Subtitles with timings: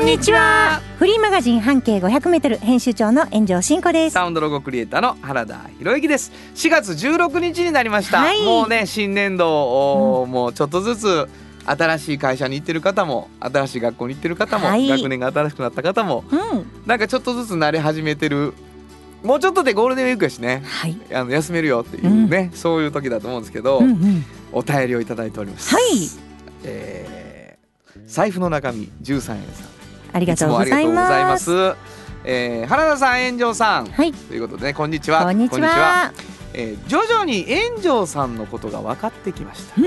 [0.00, 4.14] んにちはフリーマガジン半径500メートル編集長の炎上真子です。
[4.14, 11.28] サウンドロゴクリエイターの原田博之です4月16日になりました、はいもうね新年度を、もうちょっとずつ
[11.66, 16.66] 新しい会社に行ってる方も新しい学校に行ってる方も、はい学年が新しくなった方もうん。
[16.86, 18.54] なんかちょっとずつ慣れ始めてる
[19.22, 20.96] もうちょっとでゴールデンウィークやしねはい。
[21.12, 24.24] あの休めるよっていうね、そういう時だと思うんですけど、うんうん。
[24.52, 25.74] お便りをいただいております。
[25.74, 25.84] はい
[26.64, 27.20] えー
[28.06, 29.69] 財布の中身13円さん
[30.12, 31.44] ありがとうございまます。
[31.44, 31.76] す。
[32.24, 34.12] えー原田さん炎上さん、はい。
[34.12, 36.12] ということでねこんにちはこんにちは。
[36.52, 39.80] えー徐々に炎上さんのことが分かってきました、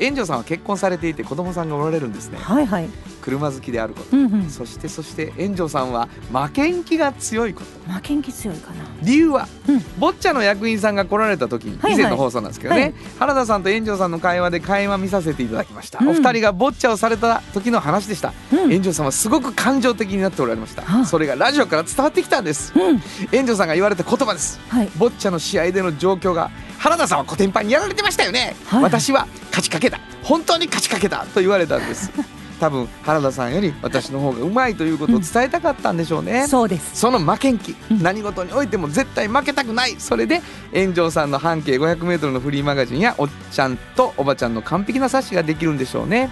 [0.00, 2.38] 炎上さんは結婚されていて子供さんがおられるんですね。
[2.38, 2.88] はいはい。
[3.20, 4.50] 車好きであること、うんうん。
[4.50, 7.92] そしてそして炎上さんは負けん気が強いこと。
[7.92, 8.84] 負けん気強いかな。
[9.02, 9.84] 理由は、うん。
[9.98, 12.00] ボッチャの役員さんが来られた時に、はいはい。
[12.00, 12.94] 以前の放送なんですけどね、はい。
[13.20, 16.08] 原田さんと炎上さんの会話で会話見させていただきました、うん。
[16.08, 18.70] お二人がボッチャをされた時の話でした、うん。
[18.70, 21.06] 炎上さんはすごく感情的になっておられました、はあ。
[21.06, 22.72] それがラジオから伝わってきたんです。
[22.74, 22.98] うん。
[23.30, 24.58] 炎上さんが言われた言葉です。
[24.68, 24.90] はい。
[24.96, 26.50] ボッチャの試合での状況が
[26.82, 28.82] 原田さんはコテンパンにやられてましたよね、はい。
[28.82, 30.00] 私は勝ちかけた。
[30.24, 32.10] 本当に勝ちかけたと言われたんです。
[32.58, 36.90] 多分原田さんより私の方がうまいということを伝えたかったんでしょうね、そうです。
[36.94, 38.02] その負けん気、うん。
[38.02, 39.94] 何事においても絶対負けたくない。
[40.00, 40.42] それで
[40.74, 46.30] 炎上さんの半径 500m のフリーマガジンやおっちゃんとおばちゃんの完璧な冊子ができるんでしょうね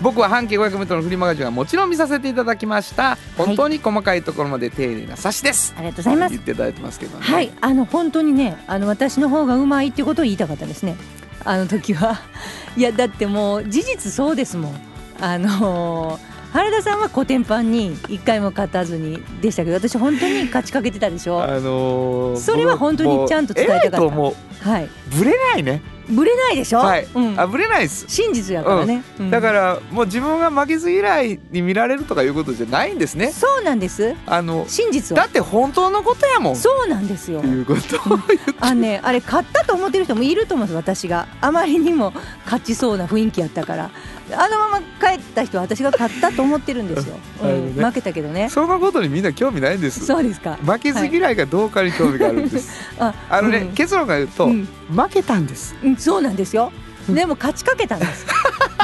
[0.00, 6.40] 僕は半径 500m のフリーマガジンはもちろん見させていただきました本当に細かいところまで丁寧な冊子です、ありがとうございます言。
[6.40, 7.52] っていただいてますけどねはい。
[7.60, 10.96] あの本当にね、あの私の方がうまいっていうことを言いたかったですね。
[11.44, 12.20] あの時は。
[12.76, 14.80] いやだってもう事実そうですもん。
[15.20, 28.06] あのー原田さんはコテンパンに一回も勝たずにでしたけど私本当に勝ちかけてたでしょあのーそれは本当にちゃんと伝えたかったはいぶれないねぶれないでしょ、はい、うん、あぶれないです。
[28.08, 29.30] 真実やからね、うん。
[29.30, 33.32] だからもう自分が負けず嫌いに見られるとかいうことじゃないんですね。
[33.32, 34.14] そうなんです。
[34.26, 35.22] あの真実は。
[35.22, 36.52] だって本当のことやもん。
[36.54, 37.40] っそうなんですよ。
[37.40, 38.54] ていうことを言って。
[38.60, 41.26] あねあれ勝ったと思ってる人もいると思うんです私が。
[41.40, 42.12] あまりにも
[42.44, 43.90] 勝ちそうな雰囲気やったから。
[44.32, 47.72] あのまま帰った人は私が勝ったと思ってるんですよ、 うん。
[47.74, 48.48] 負けたけどね。
[48.50, 50.04] そのことにみんな興味ないんです。
[50.04, 50.58] そうですか。
[50.64, 52.68] 負けず嫌いがどうかに興味があるんです、
[52.98, 53.68] ああのね、うん。
[53.74, 54.68] 結論から言うと、うん。
[54.90, 55.76] 負けたんです。
[55.82, 56.72] うんそうなんですよ。
[57.14, 58.26] でも勝ちかけたんです。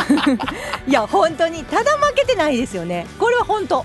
[0.87, 3.06] いや本当にただ負けてないですよね。
[3.19, 3.84] これは本当。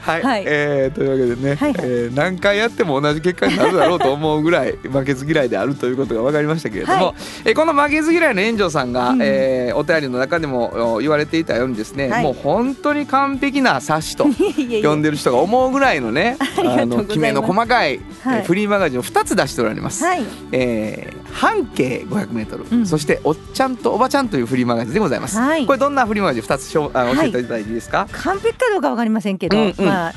[0.00, 0.44] はい、はい。
[0.46, 1.80] えーというわけでね、はいはい。
[1.84, 7.14] えー何回やっても同じ結果になるだろうと思うぐらい 負けず嫌いであるということが分かりましたけれども、はい。
[7.44, 9.18] えーこの負けず嫌いの炎上さんが、うん。
[9.22, 12.22] えーお便りの中でもお言われていたようにですね、はい。
[12.22, 16.98] もう本当に完璧な冊子と呼んでる人が思うぐらいのねりがとうございます。
[16.98, 18.38] のきめの細かい、はい。
[18.38, 20.04] えーフリーマガジンを2つ出しておられます。
[20.04, 20.24] はい。
[20.52, 22.86] えー半径 500m、うん。
[22.86, 25.66] そして「おっちゃんとおばちゃん」というフリーマガジンでございます、はい。
[25.66, 29.84] これどんなフリーマガジン？2つしょあはい教えていただいていいですか、完璧かどうかわかりませんけど、うんうん。
[29.84, 30.14] まあ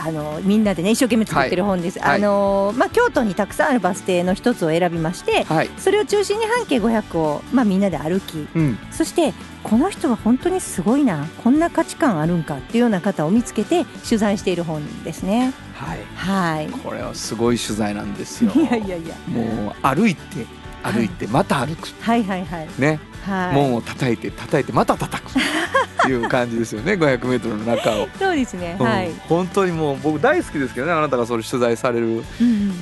[0.00, 1.98] あのみんなでね一生懸命作ってる本です。
[1.98, 2.16] はい。
[2.16, 9.34] あのまあ京都にたくさんあるバス停の一つを選びまして、はい、それを中心に半径500をまあみんなで歩き、うん、そして
[9.64, 15.52] この人は本当にすごいな、こんな価値観あるんかっていうような方を見つけて取材している本ですね。
[15.74, 15.98] はい。
[16.14, 16.68] はい。
[16.68, 18.52] これはすごい取材なんですよ。
[18.54, 19.16] いやいやいや。
[19.26, 20.46] もう歩いて
[20.82, 22.68] 歩いてまた歩く、はいはいはい。
[22.78, 23.54] ね、はい。
[23.54, 25.30] 門を叩いて叩いてまた叩く。
[25.30, 25.32] っ
[26.06, 26.92] ていう感じですよね。
[26.92, 28.76] 500m の中を、そうですね。
[28.78, 28.86] うん。
[28.86, 29.10] はい。
[29.28, 30.92] 本当にもう僕大好きですけどね。
[30.92, 32.24] あなたがそれ取材される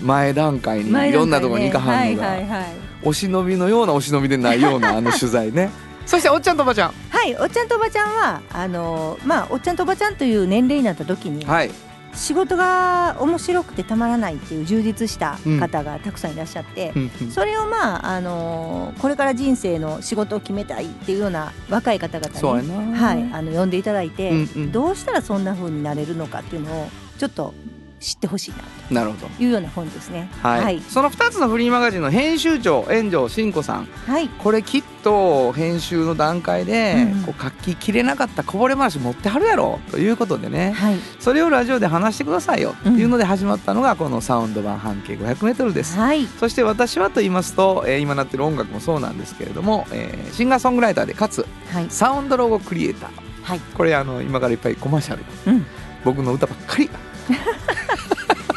[0.03, 2.65] 前段階に前いろんなところに行かはんのが、はいはいはい。
[3.03, 5.71] お忍びのようなお忍びでないような あの取材ね。
[6.05, 6.93] そしておっちゃんとおばちゃん。
[7.11, 11.71] はい、おっちゃんとおばちゃんはあのまあおっちゃんとおばちゃんという年齢になった時に、はい
[12.17, 16.93] 仕事が面白くてたまらないっていう充実した方がたくさんいらっしゃって、
[17.31, 26.89] それをまああのこれから人生の仕事を決めたいっていうような若い方々に、はい、あの呼んでいただいて、どうしたらそんな風になれるのかっていうのを
[27.19, 27.55] ちょっと
[27.99, 28.51] 知ってほしい
[28.93, 29.27] ななるほど。
[29.29, 30.29] というような本ですね。
[30.43, 33.87] はい、はい、その2つのフリーマガジンの編集長炎上真子さん。
[34.07, 34.29] はい。
[34.29, 40.73] これきっと編集の段階で、こう書ききれなかったこぼれ話持ってはるやろということでね。
[40.73, 40.97] はい。
[41.19, 45.97] それをラジオで話してくださいよというので始まったのがこのサウンド版半径 500m です。
[45.97, 46.27] はい。
[46.27, 51.87] そして私はと言いますと、えー今なってる音楽もそうなんですけれども、えーシンガーソングライターでかつはい。
[51.89, 53.11] サウンドロゴクリエイター。
[53.43, 53.61] はい。
[53.75, 55.67] これあの今からいっぱいコマーシャルうん。
[56.05, 56.89] 僕の歌ばっかり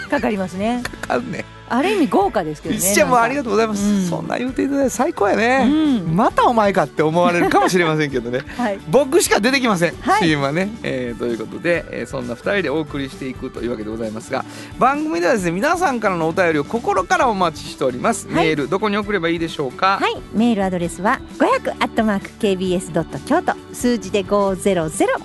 [0.09, 0.83] かかりますね。
[1.01, 4.05] かかんねある意味豪華ですけどねじゃあもうありがとうございます、うん。
[4.05, 6.15] そんな言うていただいて最高やね、うん。
[6.15, 8.41] またお前かって思われるかもしれませんけどね。
[8.57, 8.79] はい。
[8.89, 10.23] 僕しか出てきません、はい。
[10.23, 14.43] CM はね、えーということで、えーそんな2人でお送りしていくというわけでございますが
[14.79, 18.45] 番組ではですね皆さんからのお便りを心からお待ちしております、はい。
[18.47, 24.49] メールどこに送ればいいでしょうか、はい、メールアドレスは500アットマーク kbs ドット京都数字で500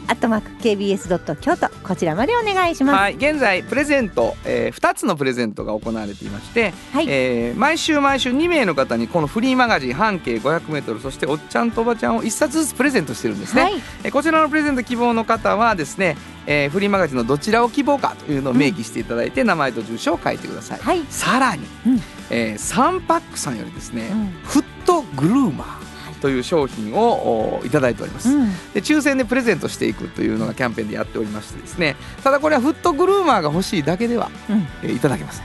[0.09, 2.97] アットマーク kbs ドット京都こちらまでお願いします。
[2.97, 7.07] はい、現在プレゼント、えー、2つのプレゼントが行われていまして、はい。
[7.09, 16.17] えー毎週毎週2名の方にこのフリーマガジン半径 500m そしておっちゃんとおばちゃんを1冊ずつプレゼントしてるんですね、はい、えーこちらのプレゼント希望の方はですね、
[16.47, 22.01] えーフリーマガジンのどちらを希望かというのを明記していただいて、名前と住所を書いてください、はい、さらに、うん。
[22.31, 24.27] えーサンパックさんよりですね、うん。
[24.45, 25.85] フットグルーマー
[26.21, 31.97] という商品をおいただいております、うん、で抽選でプレゼントしていくというのがキャンペーンでやっておりましてですね。
[32.23, 34.67] ただこれはフットグルーマーが欲しいだけでは、うん。
[34.83, 35.45] えーいただけません、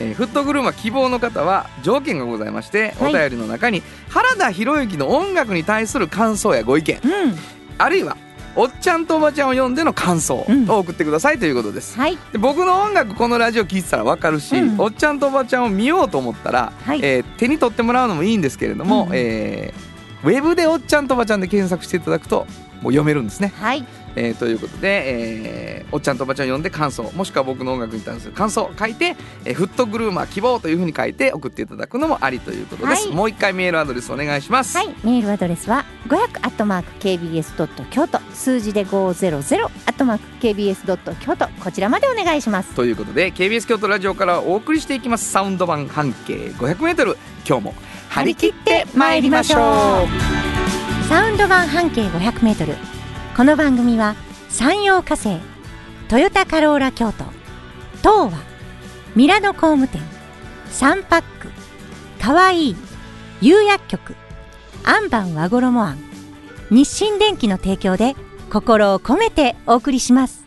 [0.00, 3.14] えーフットグルーマー希望の方は条件がございまして、はい。
[3.14, 7.34] お便りの中に原田博之の音楽に対する感想やご意見うん、
[7.78, 8.16] あるいは
[8.56, 10.68] おっちゃんとおばちゃんを読んでの感想うん。
[10.70, 14.80] を送ってくださいということです、はい、で僕の音楽このラジオ聴いてたら分かるし、うん。
[14.80, 17.00] おっちゃんとおばちゃんを見ようと思ったら、はい。
[17.02, 19.10] えー手に取ってもらうのもいいんですけれども、うん。
[19.14, 19.88] えー
[20.24, 22.44] ウェブでおっちゃんとおばちゃんで検索していただくと
[22.82, 23.52] もう読めるんですね。
[23.54, 23.86] はい、
[24.18, 29.16] えーということで、えーおっちゃんとおばちゃんを読んで感想もしくは僕の音楽に対する感想を書いて、
[29.46, 33.06] えーフットグルーマー希望というふうに書いて送っていただくのもありということです。
[33.06, 34.76] はいもう一回メールアドレスお願いします。
[34.76, 42.74] はい、メールアドレスは500アットマーク kbs ドット京都数字で500アットマーク kbs ドット京都こちらまでお願いします。
[42.74, 47.16] ということで KBS 京都ラジオからお送りしていきますサウンド版半径 500m
[47.46, 47.74] 今日も
[48.10, 52.97] 張り切って参りましょうサウンド版半径500メートル。
[53.38, 54.16] この番組は
[54.48, 55.38] 山陽火星、
[56.08, 57.22] トヨタカローラ京都、
[57.98, 58.38] 東和、
[59.14, 60.00] ミラノ工務店、
[60.72, 61.48] サンパック、
[62.20, 62.76] かわいい、
[63.40, 64.16] 釉薬局、
[64.82, 65.98] アンバン和衣あん、
[66.72, 68.16] 日清電機の提供で
[68.50, 70.44] 心を込めてお送りします。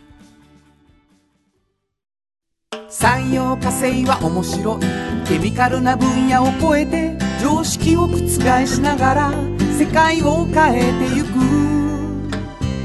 [2.90, 9.32] 産業化成は面白いケミカルな分野を超えて常識を覆しながら
[9.78, 11.71] 世界を変えてゆく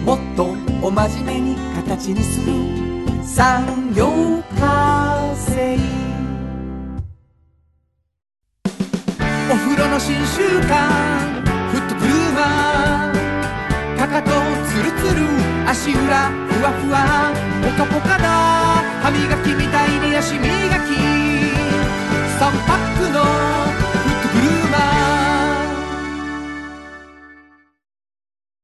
[0.08, 2.54] もっとお真面目に形にする
[3.26, 4.08] 産業
[4.58, 5.78] 化成
[9.52, 14.32] お風呂の新習慣フットブルーマーかかと
[14.70, 15.28] ツルツル
[15.68, 16.00] 足裏。
[16.00, 18.24] ふわふわポカポカだ。
[19.04, 20.48] 歯磨きみたいに足磨
[20.88, 20.96] き。
[22.40, 23.77] 3パックの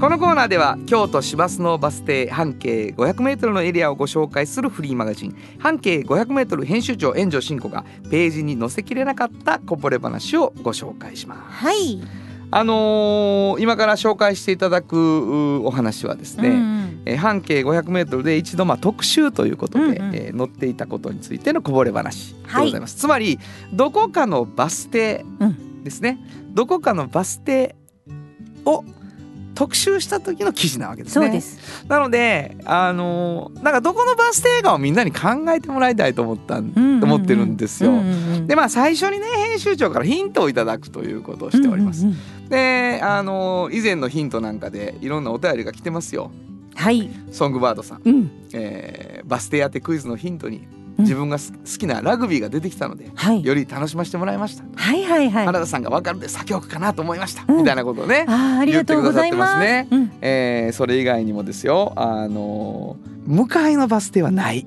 [0.00, 11.40] このコーナーでは京都市バスのバス停半径 500m のエリアをご紹介するフリーマガジン半径 500m 編集長炎上真子がページに載せきれなかったこぼれ話をご紹介します。
[11.66, 12.00] はい。
[12.50, 20.14] あのー今から紹介していただくうお話はですね、うんえー半径 500m で一度まあ特集ということで、うんうん。
[20.14, 23.38] えー載っていたことについてのこぼれ話でございます、つまり
[23.74, 25.84] どこかのバス停うん。
[25.84, 26.18] ですね、
[26.54, 27.76] どこかのバス停
[28.64, 28.82] を
[29.60, 31.26] 特集した時の記事なわけですね。
[31.26, 31.84] そうです。
[31.86, 37.04] なのであのーなんかどこのバス停かをみんなに考えてもらいたいと思ったん、うんうんうん。
[37.04, 42.48] 思ってるんですよ、うんうんうんでまあ最初にね編集長からヒントをいただくということをしております、うんうんうん。
[42.48, 46.30] であの以前のヒントなんかでいろんなお便りが来てますよ。
[46.74, 47.10] はい。
[47.30, 48.30] ソングバードさん、うん。
[48.54, 53.44] えーバス停当てクイズのヒントにうん自分がす好きなラグビーが出てきたのではい。
[53.44, 55.46] より楽しませてもらいました、はいはいはい。
[55.46, 59.60] 原田さんが分かるで作曲かなと思いました、うんみたいなことをね、ありがとうございます。
[59.60, 64.66] 言ってくださってうんえーそれ以外にもですよあの向かいのバス停はない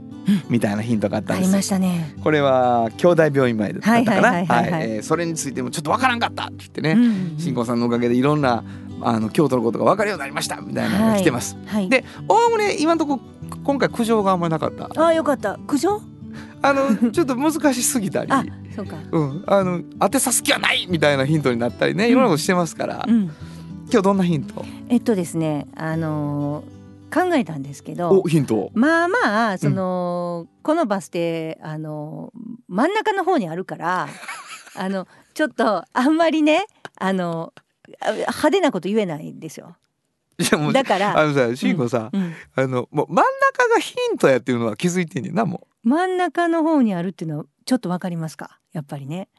[0.50, 2.16] みたいなヒントがあったんですよありましたね。
[2.24, 8.64] これは兄弟病院前だったかなはいはいはいはいはいえーそれについてもちょっと分からんかったって言ってね、うん新婚さんのおかげでいろんな
[9.02, 11.58] あの京都のことが分かるようになりましたみたいなのが来てます。
[11.66, 11.90] はい。
[11.90, 14.86] でおおむね今のところ今回苦情があんまりなかった？
[14.86, 15.58] あーよかった。
[15.68, 16.02] 苦情？
[16.64, 18.32] あのちょっと難しすぎたり。
[18.32, 18.44] あ、
[18.76, 18.96] そうか。
[19.12, 23.32] うん、あの当てさす気はないみたいなヒントになったりねいろんなことしてますから、うん。
[23.92, 24.66] 今日どんなヒント？
[24.90, 26.74] えっとですね、あのー
[27.14, 28.72] 考えたんですけどお、ヒントを。
[28.74, 32.40] まあまあその、このバス停あのー
[32.70, 34.08] 真ん中の方にあるから、
[34.76, 36.66] あのちょっとあんまりね、
[36.98, 37.54] あの
[38.00, 39.76] あ派手なこと言えないんですよ
[40.74, 42.34] だからあのさ慎吾さ、うん。
[42.56, 48.60] あのもう真ん中がヒントやっていうのは気づいてんねんなも真ん中の方にあるっていうのはちょっとわかりますか？
[48.72, 49.30] やっぱりね。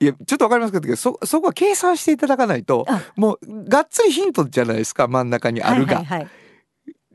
[0.00, 3.02] ういやちょっとわかりますけどそそこは計算していただかないとあ。
[3.16, 6.28] もうがっつりヒントじゃないですか真ん中にあるが、はいはいはい、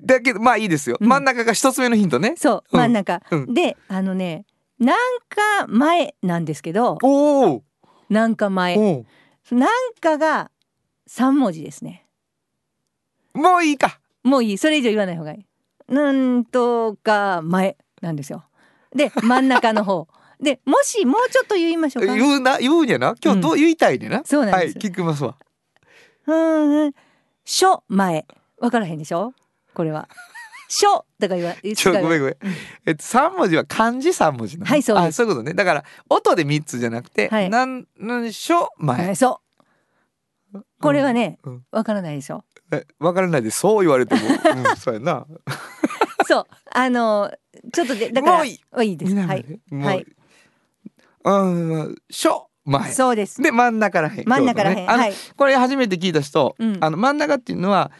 [0.01, 1.07] だけどまあいいですよ、うん。
[1.07, 2.35] 真ん中が一つ目のヒントね。
[2.37, 2.79] そううん。
[2.79, 3.53] 真ん中、うん。
[3.53, 4.45] であのね
[4.79, 4.97] なん
[5.29, 7.63] か前なんですけどおお
[8.09, 8.77] なんか前。
[8.77, 9.05] お
[9.51, 10.51] なんかが
[11.07, 12.05] 三文字ですね。
[12.05, 12.08] お
[13.33, 13.99] もういいか。
[14.23, 14.57] もういい。
[14.57, 15.93] それ以上言わない方がいい。
[15.93, 18.45] なんとか前なんですよ。
[18.95, 20.07] で真ん中の方。
[20.41, 22.15] でもしもうちょっと言いましょうか。
[22.15, 23.15] 言うな言うんやな。
[23.23, 24.77] 今日どう言いたいねんな、はいそうなんです。
[24.77, 25.35] 聞きますわ。
[26.27, 26.93] うんうん。
[27.43, 28.25] 書前。
[28.59, 29.33] わからへんでしょ？
[29.73, 30.07] これは。
[30.71, 32.55] 書とか言わ ちょごめんごめん、うん。
[32.85, 34.69] えっと三文字は漢字三文字なの？
[34.69, 35.05] はいそうです。
[35.07, 35.53] あそういうことね。
[35.53, 37.49] だから音で三つじゃなくて、はい。
[37.49, 39.48] なんなんしょ前、はいそう
[40.81, 41.63] これはねうん。
[41.71, 45.25] わからないでしょえわからないでそう言われても、うん、 そうやな。
[46.27, 46.45] そう。
[46.71, 47.31] あの
[47.73, 48.89] ちょっとでだからもういい。
[48.89, 49.15] いいです。
[49.15, 49.45] はい。
[49.71, 50.05] はい。
[51.23, 52.91] うんしょ前。
[52.91, 53.41] そうです。
[53.41, 54.25] で真ん中らへん。
[54.27, 54.85] 真ん中らへん、ね。
[54.85, 55.13] はい。
[55.35, 56.77] これ初めて聞いた人、うん。
[56.81, 57.91] あの真ん中っていうのは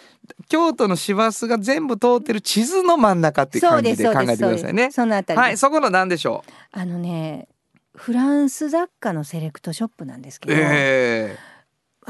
[0.48, 4.92] 京都の市バスが全部通ってる地図の真ん中っていう感じで考えてくださいね。
[4.92, 6.80] そのあたりはい、そこの何でしょう？
[6.80, 7.48] あのね
[7.96, 11.36] フランス雑貨のセレクトショップなんですけど、え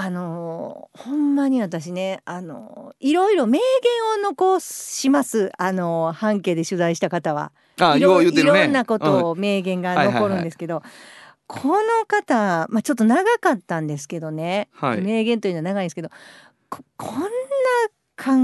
[0.01, 7.51] あのーほんまに私ねあのーいろいろ名言を残しますあのー半径で取材した方は。
[7.77, 8.29] えあ、いろね。
[8.29, 10.81] いろんなことを名言が残るんですけど、
[11.47, 16.09] この方、まあ、ちょっと長かったんですけどね、はい名言というのは長いんですけど
[16.69, 17.27] ここんな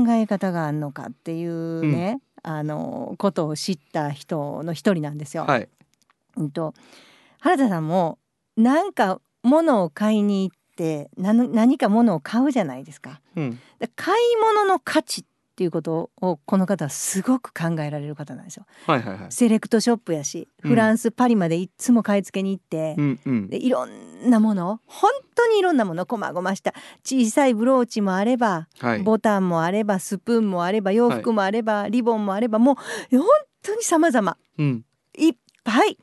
[0.05, 5.43] 考え方があるのかっていうね、あのことを知った人の一人なんですよ。
[5.43, 5.49] うん。
[5.49, 5.69] はい。
[6.37, 6.73] うんと
[7.39, 8.17] 原田さんも
[8.57, 13.21] 何か物を買いに行って何何か物を買うじゃないですか。
[13.35, 13.59] うん。
[13.79, 18.65] で買い物の価値っていうことをこの方はすごく考えられる方なんですよ。
[18.87, 19.31] はいはいはい。
[19.31, 23.49] セレクトショップやしうんフランス、パリまでいっつも買い付けに行ってう、んうん。
[23.49, 26.73] でいろんなもの本当にいろんなものこまごました
[27.05, 29.03] 小さいブローチもあれば、はい。
[29.03, 33.25] ボタンもあればスプーンもあれば洋服もあれば、リボンもあればもう本
[33.63, 34.85] 当に様々うん。
[35.17, 35.97] いっぱい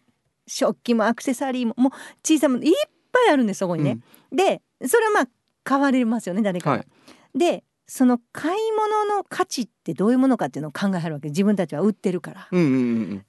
[0.47, 1.93] 食器もアクセサリーももう
[2.25, 2.73] 小さいものいっ
[3.13, 3.99] ぱいあるんですそこにね。
[4.33, 5.29] でそれはまあ
[5.65, 6.77] 買われますよね誰かが。
[6.79, 7.39] はい。
[7.39, 12.49] でその買い物の価値ってどういうものかっていうのを考えはるわけ自分たちは売ってるから。
[12.51, 12.77] うんうんう
[13.15, 13.27] ん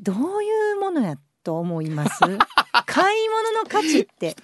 [0.00, 2.20] どういうものやと思います？
[2.86, 4.36] 買い物の価値って。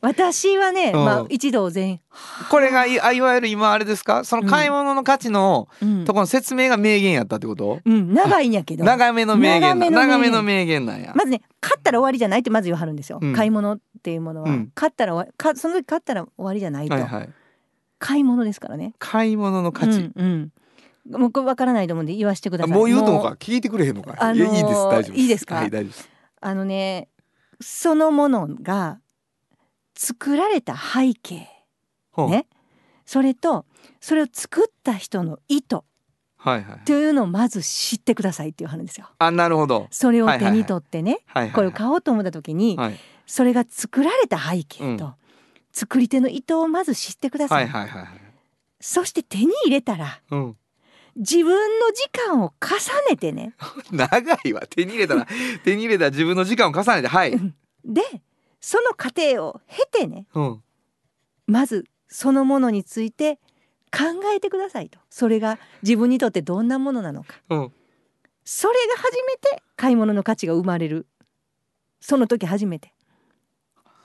[0.00, 1.04] 私はね、うん。
[1.04, 2.00] まあ一度全、
[2.48, 4.22] これがいわゆる今あれですか？
[4.24, 6.04] その買い物の価値のうん。
[6.04, 8.84] ところの説明が名言やったってこと、うん、長いんやけど。
[8.84, 13.34] 長めの名言な長めの名言なんや、まずね買ったら終わりじゃないってまず言わはるんですよ、うん。
[13.34, 14.72] 買い物っていうものは、うん。
[14.74, 17.30] 買ったらかその時買ったら終わりじゃないと、はいはい。
[17.98, 18.94] 買い物ですからね。
[18.98, 20.52] 買い物の価値、うん
[21.10, 21.20] うん。
[21.20, 22.72] もうこれ分からないと思うんで言わせてください。
[22.72, 24.74] あもう言うとももか聞いてくれへんのか、あのーいやいいです。
[24.74, 25.56] 大丈夫いいですか？
[25.56, 26.08] はい大丈夫です。
[26.40, 27.08] あのね
[27.60, 29.00] そのものが
[29.96, 31.48] 作られた背景。
[32.16, 32.46] ね。
[33.04, 33.66] それと
[34.00, 35.80] それを作った人の意図。
[36.36, 39.08] はいはいというのをまず知ってくださいっていう話ですよ。
[39.18, 39.88] あなるほど。
[39.90, 41.54] それを手に取ってね、はいはいはい。
[41.54, 45.14] これを買おうと思った時に、はいそれが作られた背景と、うん。
[45.70, 47.54] 作り手の意図をまず知ってくださ。
[47.54, 48.08] はいいはいはいはい。
[48.80, 50.56] そして手に入れたらうん。
[51.14, 52.76] 自分の時間を重
[53.10, 53.54] ねてね。
[53.92, 54.62] 長いわ。
[54.68, 55.26] 手に入れたら
[55.62, 57.32] 手に入れたら自分の時間を重ねてはい、
[57.84, 58.02] で
[58.60, 60.62] その過程を経てねうん、
[61.46, 63.36] まずそのものについて
[63.90, 64.04] 考
[64.34, 64.98] えてくださいと。
[65.10, 67.34] それが自分にとってどんなものなのか。
[67.50, 67.72] うん、
[68.44, 71.06] それが初めて買い物の価値が生まれる。
[72.00, 72.94] その時初めて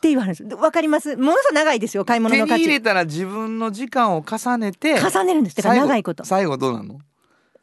[0.04, 0.62] って言われるんです。
[0.62, 1.16] わかります。
[1.16, 2.64] ものすごく長いですよ買い物手にの価値。
[2.66, 5.56] 入れたら自分の時間を重ねて重ねるんです。
[5.56, 6.26] だから長いこと。
[6.26, 7.00] 最後どうなの？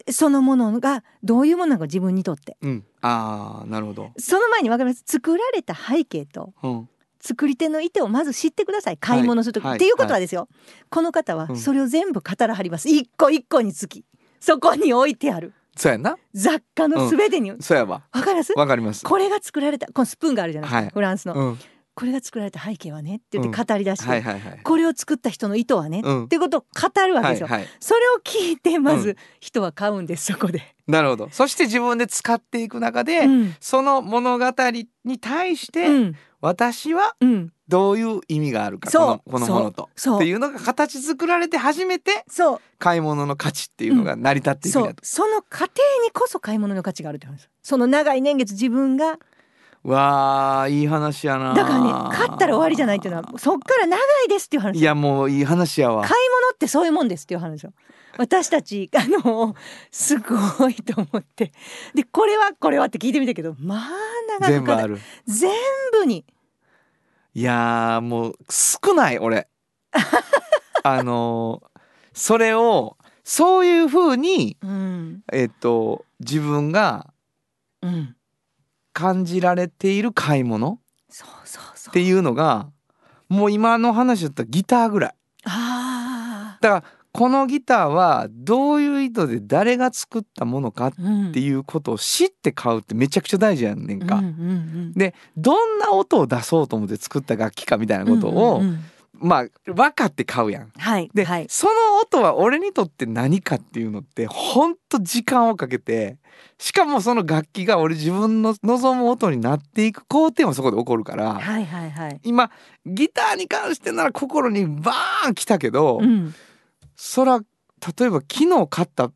[0.09, 2.57] そのものがどういうものなのか自分にとって。
[2.63, 2.83] うん。
[3.01, 4.11] ああなるほど。
[4.17, 5.03] その前にわかります。
[5.05, 6.89] 作られた背景とうん。
[7.19, 8.97] 作り手の意図をまず知ってください。
[8.97, 9.75] 買い物する時、はい。
[9.75, 10.47] っていうことはですよ、
[10.89, 11.55] この方はうん。
[11.55, 12.89] それを全部語らはります。
[12.89, 14.03] 一個一個につき。
[14.39, 15.53] そこに置いてある。
[15.77, 16.17] そうやな。
[16.33, 17.51] 雑貨のすべてに。
[17.51, 18.53] わ、そうやわかります？
[18.57, 19.05] わかります。
[19.05, 19.85] これが作られた。
[19.85, 20.93] このスプーンがあるじゃないですか、はい。
[20.93, 21.59] フランスの、うん
[21.93, 24.59] これが作られた背景はねって言って語り出して、はいはいはい。
[24.63, 26.25] これを作った人の意図はね、うん。
[26.25, 27.69] っていうことを語るわけですよ、はいはい。
[27.79, 31.29] それを聞いてまうず人は買うんですそこで、なるほど。
[31.31, 33.55] そして自分で使っていく中で、うん。
[33.59, 34.45] その物語
[35.03, 36.15] に対して、うん。
[36.39, 37.53] 私はうん。
[37.67, 39.89] どういう意味があるかこのこのものと。
[39.95, 40.17] そう。
[40.17, 42.61] っていうのが形作られて初めてそう。
[42.79, 49.19] 買い物の価値っていうのが成り立っていくんそうやと、その過程にこそ買い物の価値があるって話その長い年月自分が
[49.83, 51.53] わあいい話やな。
[51.53, 54.79] だからね勝ったら終わりじゃないっていうのはそっから長いですっていう話。
[54.79, 56.01] いやもういい話やわ。
[56.03, 57.73] 買い物ってそういうもんですっていう話よ。
[58.17, 59.55] 私たちあの
[59.89, 61.51] すごいと思って。
[61.95, 63.89] でこれはこれはって聞いてみたけどまあ
[64.39, 64.99] 長くかか全部ある。
[65.25, 65.51] 全
[65.93, 66.25] 部に。
[67.33, 69.47] いやーもう少ない俺。
[70.83, 71.71] あのー
[72.13, 75.23] それをそういう風にうん。
[75.31, 77.13] えっと自分が
[77.81, 78.15] うん
[78.93, 80.79] 感じられている買い物？
[81.89, 82.69] っていうのが
[83.27, 85.13] もう今の話だったらギターぐらい。
[85.45, 86.83] あだから
[87.13, 90.93] このギターはどういう意図で誰が作ったものかっ
[91.33, 94.21] ていうことを知って買うってめちゃくちゃ大事やんねんか。
[94.95, 98.61] でどんな音を出そうと思って作った楽器かみたいなことを、
[99.21, 100.69] まあ分かって買うやん。
[100.69, 101.45] で、はいはい。
[101.49, 106.17] その音は俺にとって何かっていうのってほんと時間をかけて
[106.57, 112.19] しかもその楽器が俺自分の望む音になっていく工程もそこで起こるから、はいはいはい。
[112.23, 112.51] 今
[112.85, 116.33] ギターに関してなら心にバーン来たけど、うん。
[116.95, 119.11] そら例えば昨日買った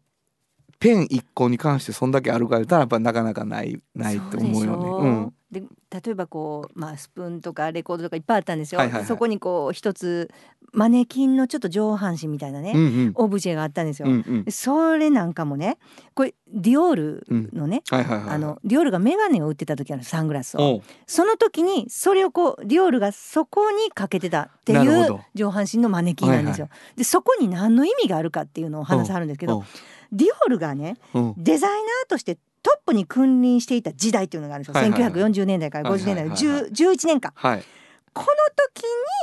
[0.80, 5.10] ペン1個に関してそんだけあるか言ったらやっぱなかなかないないって思うよね。
[5.10, 5.34] うん。
[5.52, 9.08] で例えばこう、まあ、スプーンとかレコードとかいっぱいあったんですよ、はいはいはい。
[9.08, 10.30] そこにこう一つ
[10.74, 13.12] マネキンのちょっと上半身みたいなね、うんうん。
[13.16, 14.52] オブジェがあったんですよ、うんうん。
[14.52, 15.78] それなんかもね
[16.14, 18.30] これディオールのね、はいはいはい。
[18.32, 20.82] あのディオールがメガネを売ってた時あるサングラスを。
[21.08, 26.68] その時にそれをこうディオールがそこにかけてたっていう上半身のマネキンなんですよ。
[26.98, 29.64] でそこに何の意味があるかっていうのをお話あるんですけど、
[30.16, 31.24] ディオールがねうん。
[31.30, 35.12] うんデザイナーとしてトップに君臨していた時代っていうのがあるんですよ、はいはいはい。
[35.12, 37.32] 1940年代から50年代のはいはいはいは10 11年間。
[37.36, 37.64] はい。
[38.14, 38.28] この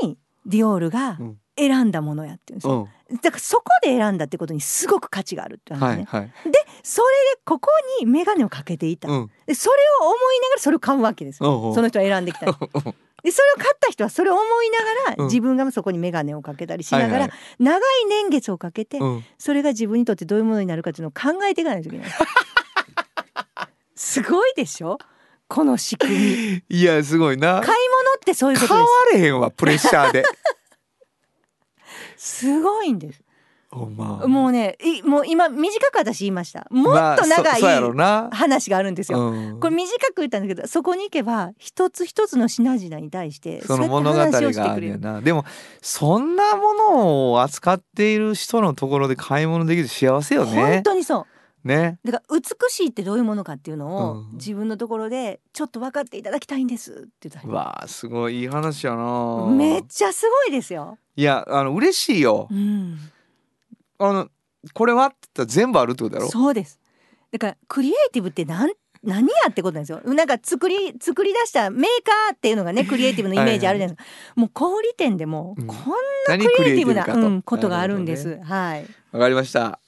[0.02, 1.38] 時にディオールがうん。
[1.54, 3.16] 選んだものやってるんですよ、うん。
[3.18, 6.50] だからそこで選んだってことにすごく価値があるって話ね、はいはい。
[6.50, 7.70] でそれでここ
[8.00, 9.30] に眼鏡をかけていた、うん。
[9.46, 11.74] でそれを思いながらそれを買うわけですよ、うんうん。
[11.74, 12.46] その人は選んできた
[13.22, 22.10] でそれを買った人はそれを思いながら、うん自分がそこに眼鏡をかけたりしながら、はいはい長い年月をかけて、うんそれが自分にとってどういうものになるかっていうのを考えていかないといけない。
[23.94, 24.98] すごいでしょ？
[25.48, 26.62] この仕組み。
[26.80, 27.60] いやすごいな。
[27.60, 30.24] 買い物ってそういうこと変わでれへんわプレッシャーで。
[32.16, 32.40] す。
[32.46, 33.20] すごいんです。
[33.74, 36.66] もうね、いもう今短く私言いました。
[36.70, 38.28] もっと長いな。
[38.30, 39.18] 話があるんですよ。
[39.30, 44.24] うんこれ短く言ったんだけど、そこに行けば一つ一つの品々に対してその物語が
[44.72, 44.80] ある。
[44.82, 45.20] るよな。
[45.20, 45.44] でも
[45.80, 50.82] そんなものを扱っている人のところで買い物できる幸せよ本ね。
[50.84, 51.26] 当にそ
[51.64, 51.68] う。
[51.68, 51.98] ね。
[52.04, 59.46] だから美しいってどういうものかっていうのを、うん自分のところでちょっと分かっていただきたいんですって言ったらうわあすごいいい話やな。
[59.46, 60.98] めっちゃすごいですよ。
[61.16, 62.54] いやあの嬉しいよう。
[62.54, 62.98] ん。
[64.04, 64.28] あの
[64.74, 65.06] これは？
[65.06, 66.28] って言ったら全部あるってことだろ？
[66.28, 66.80] そうです。
[67.30, 70.00] だからクリエイティブってなん何やってことなんですよ。
[70.04, 74.14] なんか作り作り出したメーカーっていうのがねクリエイティブのイメージあるじゃないですか。
[74.36, 75.84] もう小売店でもうんこんな
[76.28, 78.40] 何クリエイティブなうんことがあるんです。
[78.42, 78.86] はい。
[79.10, 79.80] わかりました。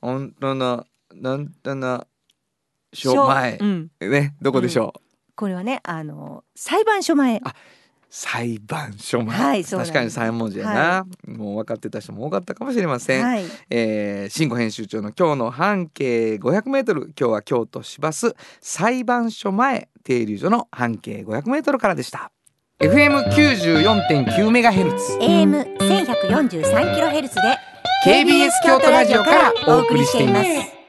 [0.00, 2.06] 本当のなんとな
[2.92, 3.90] しょ書前うん。
[4.00, 5.00] ねどこでしょう？
[5.36, 7.40] これはねあの裁判所前。
[7.44, 7.54] あ
[8.16, 13.44] 裁判所前、はい確かに三文字やな、はもう分かってた人も多かったかもしれません、はい。
[13.70, 18.36] えー、新語編集長の今日の半径500メートル今日は京都市バス。
[18.60, 22.30] 裁判所前停留所の半径500メートルからでした。
[22.78, 25.18] FM94.9 メガヘルツ。
[25.20, 27.42] AM 千百四十三キロヘルツで
[28.06, 30.83] KBS 京都ラジオからお送りしています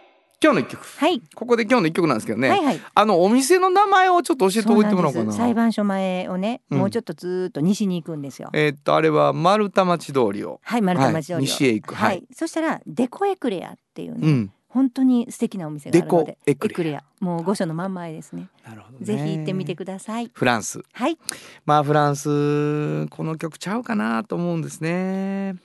[0.46, 0.86] 今日の一曲。
[0.86, 1.24] はい。
[1.34, 2.82] ここで今日の一曲なんですけどね、はいはい。
[2.94, 5.32] あのお店の名前をちょっと教えておいてもらおうかな。
[5.34, 6.78] 裁判所前をね、うん。
[6.78, 8.52] もうちょっとずーっと西に行くんですよ。
[8.54, 10.60] えーっとあれは丸太町通りを。
[10.62, 11.96] はい、丸太町通りを、はい西へ行く。
[11.96, 12.20] は、はい。
[12.20, 14.52] いそしたらデコエクレアっていうね、うん。
[14.68, 17.04] 本当に素敵なお店があるのでデコエクレア。
[17.20, 18.48] もう御所の真ん前ですね。
[18.64, 20.30] なるほどぜひ行ってみてください。
[20.32, 20.84] フランス。
[20.94, 21.18] はい。
[21.66, 25.56] まあフランスこの曲ちゃうかなと思うんですね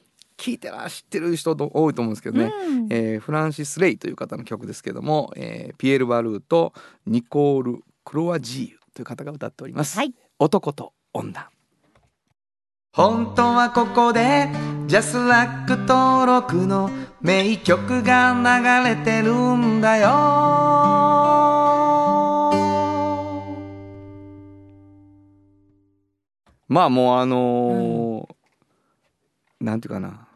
[0.41, 2.87] 聞いてら知ってる人と多いと思うんですけどね、うん。
[2.91, 6.73] えーフランシス・レイという方の曲ですけども、えーピエール・バルーと
[7.07, 10.15] ニコール・クロワジーユという方が歌っております、はい。
[10.39, 11.51] 男と女。
[12.93, 14.49] 本当はここで
[14.87, 20.09] ジャスラック登録の名曲が流れてるんだよ。
[26.67, 28.41] まあもうあのー
[29.61, 30.27] なんていうかな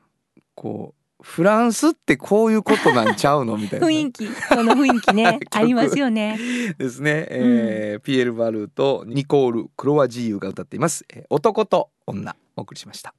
[0.54, 3.56] こうフランスってこういうことなんちゃうの？
[3.56, 3.86] みたいな。
[3.86, 5.40] 雰囲気この雰囲気ね。
[5.52, 6.38] ありますよね。
[6.76, 13.14] ですね、えーピエール・バルーとニコール・クロワジーユが歌っています、えー男と女お送りしました。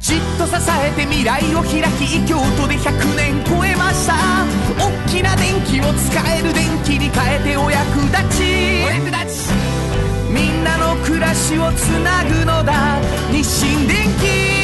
[0.00, 4.14] じじっと支えて未来を開き京都で100年超えました。
[4.78, 8.44] 大きな電気を使える電気に変えてお役立ち。
[8.84, 9.52] お役立ち。
[10.30, 13.00] みんなの暮らしをつなぐのだ。
[13.32, 14.63] 日清電気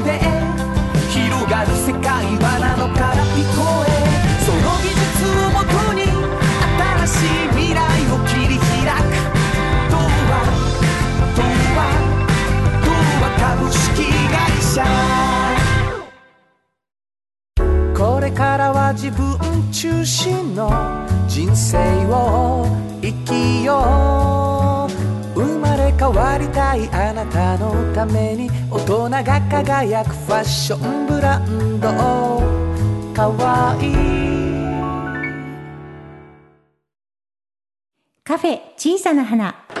[18.41, 19.37] からは自分
[19.71, 20.67] 中心の
[21.27, 21.77] 人生
[22.07, 22.65] を
[22.99, 24.87] 生きよ
[25.35, 31.87] う生まれ変わりたいあなたのために大人が輝くファッションブランド
[33.13, 33.93] かわいい
[38.23, 39.80] カフェ小さな花。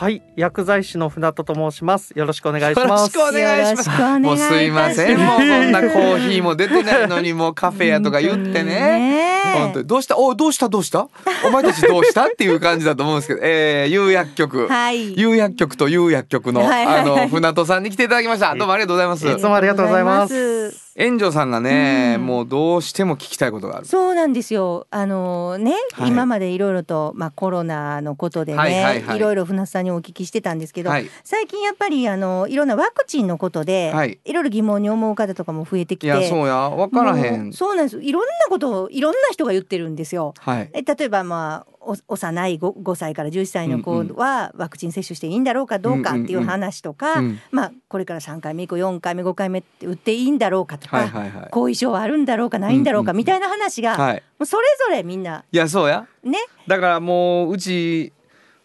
[0.00, 2.12] はい、薬剤師の船戸と申します。
[2.16, 3.14] よろしくお願いします。
[3.14, 4.18] よろしくお願いします。
[4.20, 5.18] もうすいません。
[5.20, 9.42] もうそんなコーヒーも出てないのにもうカフェやとか言ってね。
[9.52, 9.86] 本当に。
[9.86, 10.16] どうした？
[10.16, 10.70] おどうした？
[10.70, 11.06] どうした？
[11.44, 12.24] お前たちどうした？
[12.28, 15.20] っていう感じだと思うんですけど、えー、有薬局、はい。
[15.20, 16.98] 有薬局と有薬局の、はいはいはい。
[17.00, 18.54] あの船戸さんに来ていただきました。
[18.54, 19.28] どうもありがとうございます。
[19.28, 22.26] いつもありがとうございます炎上さんがね、うん。
[22.26, 23.86] もうどうしても聞きたいことがある。
[23.86, 24.86] そうなんですよ。
[24.90, 26.08] あのね、はい。
[26.08, 29.16] 今までいろいろとまあコロナのことでね、はいはいはい。
[29.16, 31.08] いろいろ船津さんにお聞きしてたんですけど、はい。
[31.24, 34.18] 最近やっぱりあのいろんなワクチンのことで、はい。
[34.24, 36.70] い、ろいろ疑問に思う方とかも増えてきて、いやそうや。
[36.70, 37.52] 分からへん。
[37.52, 38.02] そうなんです。
[38.02, 40.34] いろんなことをいろんな人が言ってるんですよ。
[40.38, 40.70] はい。
[40.72, 47.38] え例えばまあお幼い 5, 5歳から11歳の子はワクチン接種していいんだろうかどうかっていう話とか、うん。
[47.50, 56.06] まあこれから3回目以降4回目5回目って打っていいんだろうかとか、後遺症はあるんだろうかないんだろうかみたいな話が、はいもうそれぞれみんないやそうや。
[56.22, 58.12] ね、だからもううち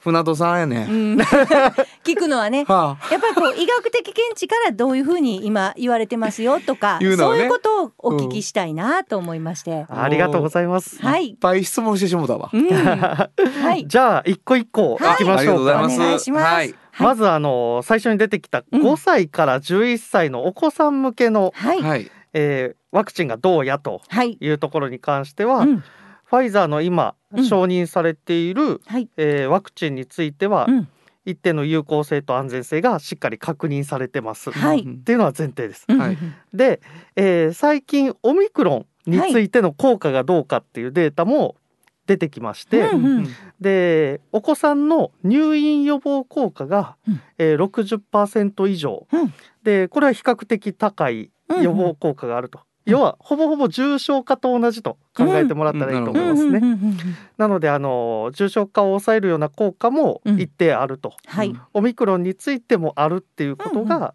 [0.06, 1.18] 船戸さんやね、うん、
[2.06, 2.64] 聞くのはね。
[2.66, 3.12] はあ。
[3.12, 7.40] やっぱりこう医学的見地からどういうふうに今言われてますよとか、いうのをね。
[7.40, 11.02] そういうことをお聞きしたいなと思いまして、ありがとうございます。
[11.02, 11.30] はい。
[11.30, 12.52] いっ、ぱい質問してしもたわ。
[12.54, 13.30] うん、は
[13.76, 13.88] い。
[13.88, 15.80] じゃあ一個一個はい行きましょうか。
[15.80, 15.98] ありがとうござい。
[15.98, 16.46] お願いします。
[16.46, 16.56] はい。
[16.56, 18.82] はいまずあの最初に出てきたうん。
[18.82, 22.10] 5歳から11歳のお子さん向けの、はい、はい。
[22.34, 25.84] えーワクチンがどうやとはい、いうところに関しては、うん、
[26.26, 27.46] ファイザーの今うん。
[27.46, 30.88] 承認されている、はい、えーワクチンについては、うん、
[31.26, 34.82] 一定の有効性と安全性がしっかり確認されてます、はい。
[34.82, 35.86] っていうのは前提です。
[35.88, 36.00] うん。
[36.00, 36.18] はい。
[36.54, 36.82] で、
[37.16, 41.56] えー最近オミクロンについての効果がどうかっていうデータも
[42.08, 43.28] 出てきまして、うんうん。
[43.60, 47.22] でお子さんの入院予防効果が、うん。
[47.38, 49.34] えー、60%以上、うん。
[49.64, 56.60] でこれは比較的高い予防効果があると、要はほぼほぼ重症化と同じと考えてもらったらいいと思いますね。
[56.60, 56.98] うんうんうんうん
[57.38, 60.40] なのであの重症化を抑えるような効果もうん。
[60.40, 64.14] 一定あると、はい、オミクロンについてもあるっていうことが、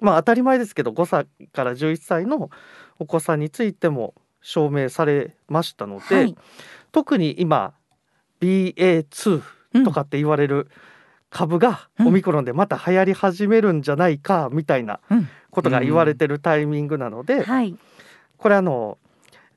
[0.00, 2.50] まあ当たり前ですけど5歳から11歳の
[2.98, 6.36] お子さんについても証明されましたので、はい。
[6.92, 7.74] 特に今
[8.40, 9.42] BA.2
[9.84, 10.68] とかって言われる
[11.30, 12.08] 株がうん。
[12.08, 17.76] オミクロンでまた流行り始めるんじゃないかみたいなうんことが言われてるタイミングなので、はい、
[18.36, 18.98] これあの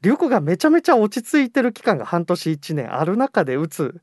[0.02, 4.02] 流行がめちゃめちゃ落ち着いてる期間が半年1年ある中で打つ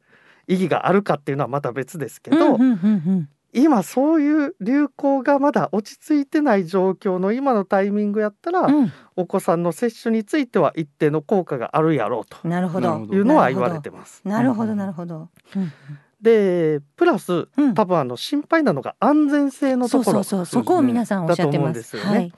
[0.48, 3.28] 意義があるかっていうのはまた別ですけど、うんうんうんうん。
[3.52, 8.92] 今そういう流行がまだ落ち着いてない状況の今のタイミングやったら、うん。
[9.16, 14.22] お子さんの接種については一定の効果があるやろうというのは言われてます。
[14.24, 14.74] なるほど。
[14.74, 15.72] なるほど、うん
[16.20, 17.74] でプラスうん。
[17.74, 21.96] 多分あの心配なのが安全性のところそうそうそこを皆さんおっしゃってます。
[21.98, 22.32] はい。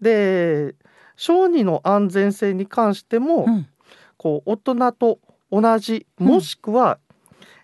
[0.00, 0.74] で
[1.16, 3.66] 小児の安全性に関しても、うん。
[4.16, 5.18] こう大人と
[5.50, 6.26] 同じうん。
[6.26, 6.98] もしくは、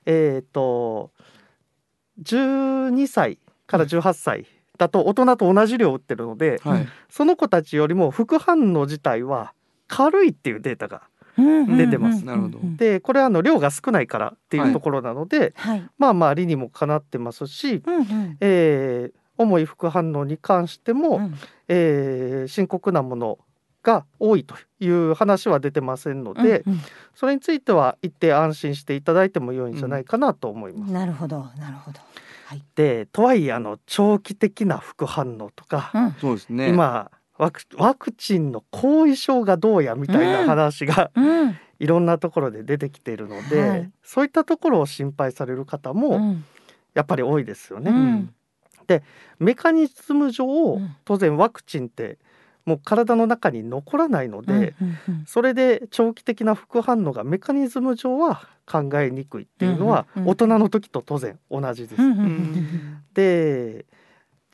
[0.06, 1.10] えっ、と
[2.22, 4.46] 12歳から18歳
[4.78, 6.88] だと大人と同じ量打ってるので、はい。
[7.10, 9.52] その子たちよりも副反応自体は
[9.86, 11.02] 軽いっていうデータが
[11.76, 12.24] 出てます。
[12.24, 12.58] なるほど。
[12.76, 15.88] でこれはあの量が少ないからっていうところなので、はい。
[15.98, 18.36] まあまあ理にもかなってますし、うんうん。
[18.40, 21.34] えー重い副反応に関しても、うん。
[21.68, 23.38] えー深刻なもの
[23.84, 26.80] が多いという話は出てませんので、うん。
[27.14, 30.88] それについては一定安心していただいても良いんじゃないかなと思います。
[30.88, 30.94] うん。
[30.94, 31.46] なるほど。
[31.58, 32.00] なるほど。
[32.46, 32.62] はい。
[32.74, 36.12] でとはいえあの長期的な副反応とか、うん。
[36.20, 36.70] そうですね。
[36.70, 41.56] 今ワクワクチンの後遺症がどうやみたいな話が、うん。
[41.80, 43.90] いろんなところで出てきているので、はい。
[44.02, 46.44] そういったところを心配される方うもん。
[46.94, 47.90] やっぱり多いですよね。
[47.90, 48.34] うん。
[49.38, 50.96] メカニズム上、うん。
[51.04, 52.18] 当然ワクチンって
[52.64, 54.74] もう体の中に残らないので、
[55.24, 62.02] それで長期的な副反応がメカニズム上は考えにくいっていうのは大人の時と当然同じです。
[63.14, 63.86] で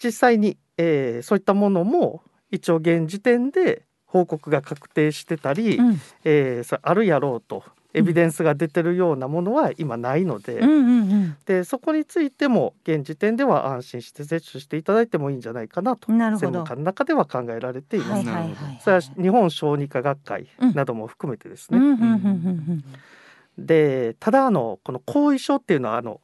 [0.02, 2.22] 実際に、えーそういったものも
[2.54, 6.00] 一応現時点で報告が確定してたり、うん。
[6.24, 11.36] えーあるやろうとエビデンスが出てるようなものは今ないので,、うんうんうん。
[11.46, 18.10] でそこについても現時点では安心して接種していただいてもいいんじゃないかなと専門家の中では考えられています。
[18.12, 18.80] はいなるほどはいはい。
[18.82, 21.78] それは日本小児科学会なども含めてですね。
[23.58, 26.20] でただあのこの後遺症っていうのはあの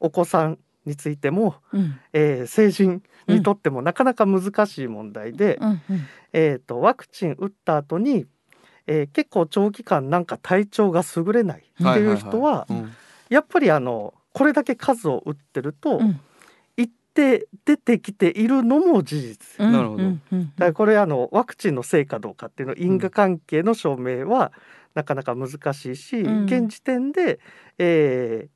[0.00, 1.98] お子さんについても、うん。
[2.12, 5.80] えー成人にとってもなかなか難しい問題で、うんうん。
[6.32, 8.26] えー、とワクチン打った後に、
[8.86, 12.92] えー結構長期間なんか体調が優れないっていう人はうん。
[13.30, 16.20] やっぱりあのこれだけ数を打ってると、うん。
[16.76, 19.64] 一定出てきているのも事実。
[19.64, 20.02] うんなるほど。
[20.02, 20.18] だか
[20.58, 24.52] らこれあのワクチンのせいかどうかっていうの因果関係の証明は
[24.94, 26.44] なかなか難しいし、うん。
[26.44, 27.38] 現時点で、
[27.78, 28.53] えー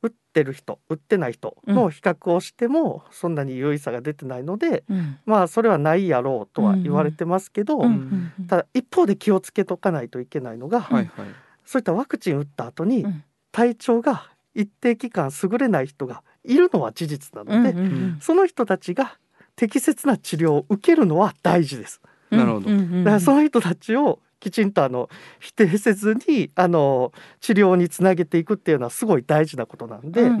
[0.00, 5.18] 打ってる人打ってない人の比較をしてもそんなに有意差が出てないので、うん。
[5.26, 8.46] まあそれはないやろうとは言われてますけど、うんうんうん。
[8.46, 11.26] ただ一方で気をつけとかないといけないのが、はいはい。
[11.64, 13.24] そういったワクチン打った後にうん。
[13.50, 19.18] 体調が一定期間優れない人がいるのは事実なので、うんうんその人たちが
[19.56, 22.00] 適切な治療を受けるのは大事です。
[22.30, 25.08] うんなるほどだからその人たちをきちんとあの
[25.40, 30.34] 否定せずにあの治療につなげていくっていうのはすごい大事なことなんで、うんうん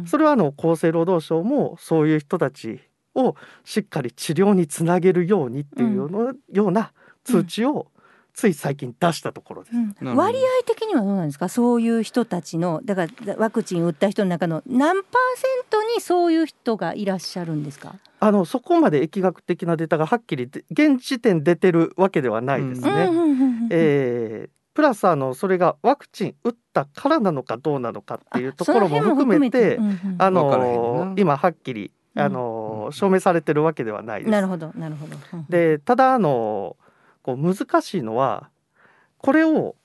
[0.00, 0.06] うん。
[0.06, 2.80] それはあの厚生労働省もそういう人たち
[3.14, 6.92] をしっかり治療につなげるようにっていうような,、ような
[7.24, 7.88] 通知を
[8.40, 9.76] つい最近出したところです。
[9.76, 10.16] うん。
[10.16, 11.48] 割合的にはどうなんですか？
[11.48, 17.94] そういう人たちのだからワクチン打った人の中の何パーセントにそういう人がいらっしゃるんですか？
[18.18, 23.10] あのそこまで疫学的なデータがはっきりで現時点出てるわけではないですね。
[23.70, 29.80] えープラスあのそれがワクチン打ったからなのかどうなのかっていうところも含めて
[30.16, 31.14] あのな。
[31.16, 32.22] 今はっきりうん。
[32.22, 34.30] あの証明されてるわけではないです。
[34.30, 35.16] なるほどなるほど。
[35.32, 35.46] うん。
[35.48, 36.76] でただあの
[37.36, 38.50] こう難しいのは
[39.18, 39.76] これを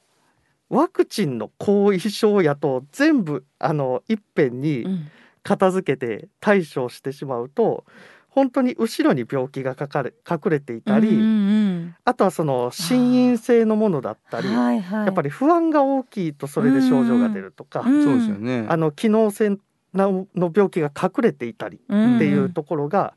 [0.69, 5.07] ワクチンの後遺症やと全部あのいっぺんにうん。
[5.45, 7.85] 片付けて対処してしまうと
[8.29, 18.03] 本当に後ろに病気がかかれ隠れていたり、うんうんあとはその心因性のものだったり、はいはい、やっぱり不安が大きいとそれで症状が出るとか、うん。
[18.03, 18.65] そうですよね。
[18.67, 19.57] あの機能性
[19.93, 23.13] の病気が隠れていたりっっていうところが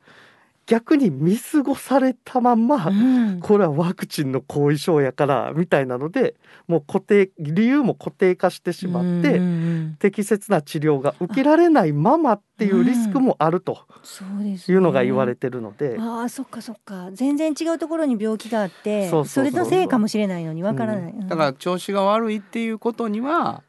[0.68, 3.40] 逆に見過ごされたまんま、うん。
[3.40, 6.35] これはワクチンの後遺症やからみたいなので
[6.66, 17.11] もう固定理由も固定化してしまって、うんうん適切な治療が受けられないままっていうリスクもあるとそうです、いうのが言われてるので、ああそっかそっか。
[17.12, 21.26] 全然違うところに病気があってそうそうそうれのせいかもしれないのにわからない、うん。
[21.26, 23.62] だから調子が悪いっていうことには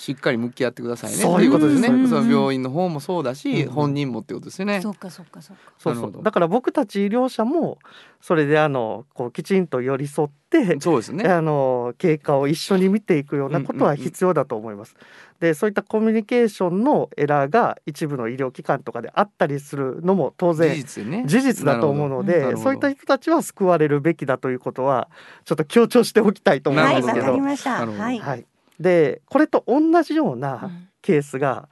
[0.00, 1.18] しっかり向き合ってくださいね。
[1.18, 1.88] そういうことですね。
[1.88, 4.80] そういうことですその病院の方もそうだし、うん本人もってことですよね。
[4.80, 5.62] そっかそっかそっか。
[5.76, 6.14] そうなるほど。
[6.14, 7.78] そうだから僕たち医療者も
[8.22, 11.28] それであのこうきちんと寄り添って、そうですね。
[11.28, 14.96] あの経過を一緒に見ていくようなことは必要だと思います。
[15.38, 21.24] でそういったコミュニケーションのエラーが一部の医療機関とかであったりするのも当事然実ね。
[21.26, 25.10] 事実だと思うのでそういった人たちは救われるべきだということは
[25.44, 27.26] ちょっと強調しておきたいと思いわですけど。
[27.26, 27.80] かりました。
[27.80, 28.02] なるほど。
[28.02, 28.46] はい、はい、
[28.80, 30.88] でこれと同じよううなん。
[31.02, 31.68] ケースが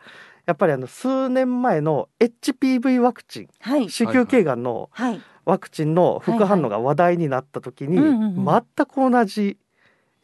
[0.46, 3.90] やっぱりあの数年前の HPV ワクチンはい。
[3.90, 5.20] 子宮頸がんのはい。
[5.44, 9.56] ワクチンの副反応が話題になった時に全く同じ、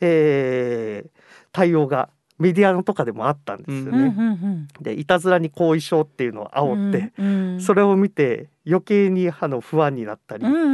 [0.00, 1.10] えー
[1.52, 4.14] 対応がメディアのとかでもあったんですようんうんね。
[4.18, 4.68] うん。
[4.80, 10.66] でいたずらに後遺症っていうのを煽って、うんそれを見て余計にあの不安になったり、うんうんう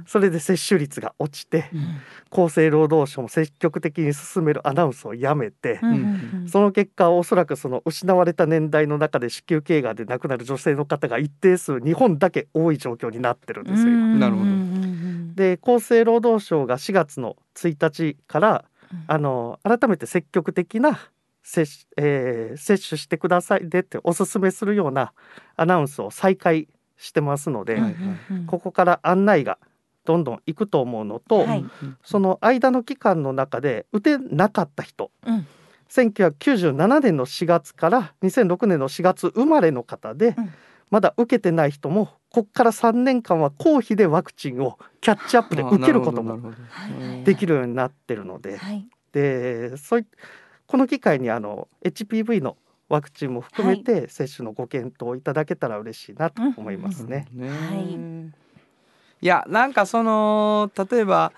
[0.00, 0.04] ん。
[0.06, 2.44] それで接種率が落ちてうん。
[2.44, 13.90] 厚生労働省も積極的に進めるアナウンスをやめて、うんうんその結果おそらくその失われた年代の中で子宮頸がんで亡くなる女性の方が一定数日本だけ多い状況になってるんですよ。
[13.90, 18.64] なるほどうんうんで厚生労働省が4月の1日から、
[19.06, 20.98] あの改めて積極的な
[21.42, 25.12] 接,、えー接種してくださいでっておすすめするような
[25.56, 27.94] アナウンスを再開してますので、はいはい。
[28.30, 29.58] うんここから案内が
[30.04, 31.64] どんどん行くと思うのと、はい。
[32.02, 35.46] その間の期間の中で打てなかった人うん。
[35.90, 40.52] 1997年の4月から2006年の4月生まれの方で、うん
[40.94, 46.52] まだ受けてない人もここから3年間は公費でワクチンをキャッチアップで受けることも
[47.24, 48.58] できるようになってるので。
[48.58, 48.86] はい。
[49.10, 50.06] でそうい
[50.68, 52.56] この機会にあの HPV の
[52.88, 57.26] ワクチンも含めて接種のご検討いただけたら嬉しいなと思いますね。
[57.32, 59.24] ねはい。
[59.24, 61.32] いやなんかその例えば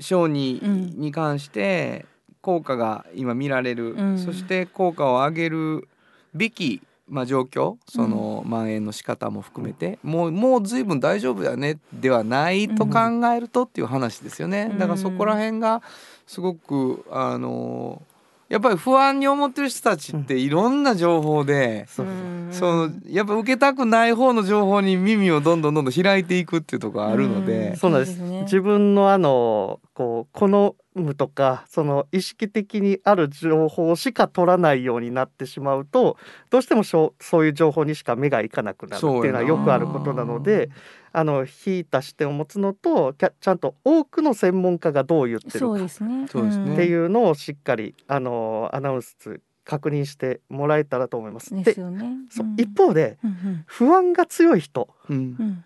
[0.00, 0.86] 小児うん。
[0.98, 2.04] に関して
[2.40, 4.18] 効果が今見られる、うん。
[4.18, 5.88] そして効果を上げる
[6.34, 12.98] べき、まあ、状況その蔓延の仕方も含めて、もうもう随分大丈夫だねではないと考
[13.34, 14.78] えるとっていう話ですよね、うん。
[14.78, 15.82] だからそこら辺が
[16.26, 18.02] すごくあの
[18.48, 28.16] やっぱり不安に思ってる人たちっていろんな情報で、そううんそのやっぱ受けたくない方の情報に耳をどんどんどんどん開いていくっていうところがあるので、そうなんです。
[28.18, 28.42] ね。
[28.42, 36.16] 自分のあのこう好むとかその意識的にある情報しか取らないようになってしまうと
[36.50, 40.70] どうしてもしょうそういう情報にしか目がいかなくなるっていうのはよくあることなので
[41.18, 46.28] あの引いた視点を持つのとちゃんと多くの専門家がどう言ってるそうかですね。
[46.30, 46.74] そうですね。
[46.74, 51.52] っていうのをしっかりあのアナウンス確認してもらえたらと思います。
[51.52, 52.06] でですよね。
[52.30, 52.54] そううん。
[52.56, 55.16] 一方でうん不安が強い人うん。
[55.16, 55.64] うん。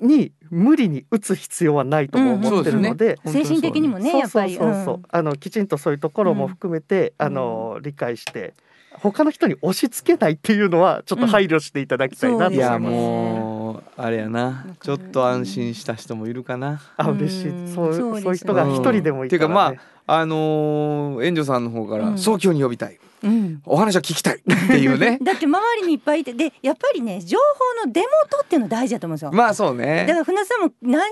[0.00, 4.56] に無理に打つ必要はないとも思ってるので、うん精神的にもねそうやっぱり。
[4.56, 4.84] そうそう。
[4.84, 5.02] そう、うん。
[5.10, 7.26] あのきちんとそういうところも含めて、うん。
[7.26, 8.54] あの理解して
[8.94, 13.57] 他の人に押し付けないっていうのはちょっと配慮していただきたいなと思います。
[14.00, 14.64] あれやな。
[14.80, 16.80] ちょっと安心した人もいるかな。
[16.96, 17.74] あ嬉しい、うん。
[17.74, 19.54] そうそうですそういう人が一人でもいたら、ね。
[19.54, 19.66] うん。
[19.66, 22.18] っていうかあのー、援助さんの方からうん。
[22.18, 23.62] 早急に呼びたい、うん。
[23.64, 25.18] お話を聞きたいっていうね。
[25.22, 27.38] だって周りにいっぱいいてでやっぱりね情
[27.82, 28.08] 報の出元
[28.42, 29.32] っていうの大事だと思うんですよ。
[29.32, 31.04] まあそうだかねら船さんも何を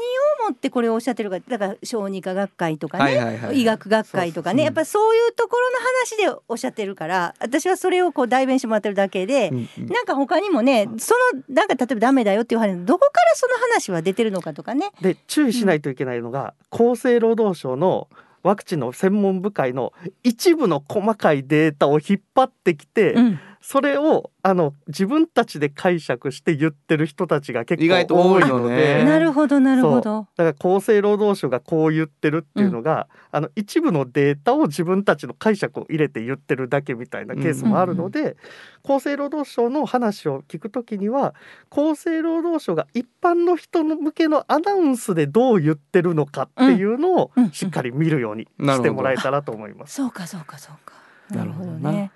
[0.48, 9.86] もってこれをおっしゃってるかだから小児科学会とかね、はいはいはい医学学会とかねやっぱりそういうところの話でおっしゃってるから私はそれをこう代弁してもらってるだけで、うんうん。
[9.88, 14.90] なんか他にもねそのなんか例えばダメだよっていう話どこからその話は出てるのかとかね。
[15.00, 18.08] で注意しないといけないのが、厚生労働省の
[18.46, 23.40] ワクチンの専門部会の一部の細かいデータを引っ張ってきて、うん。
[23.68, 29.02] それをあの自分たちで解釈して言ってる人たちが結意外と構多いので。
[29.02, 30.28] なるほどなるほど。
[30.36, 38.36] だから厚生労働省がこう言ってるっていうのが、あの一部のデータを自分たちの解釈を入れて言ってるだけみたいなケースもあるので、
[38.84, 41.34] 厚生労働省の話を聞くときには
[41.68, 49.96] 厚生労働省が一般の人の向けのアナウンスでどう言ってるのかっていうのをうんしっかり見るようにしてもらえたらと思います。
[49.96, 50.94] そうかそうかそうか。
[51.30, 52.12] なるほどなるほどね。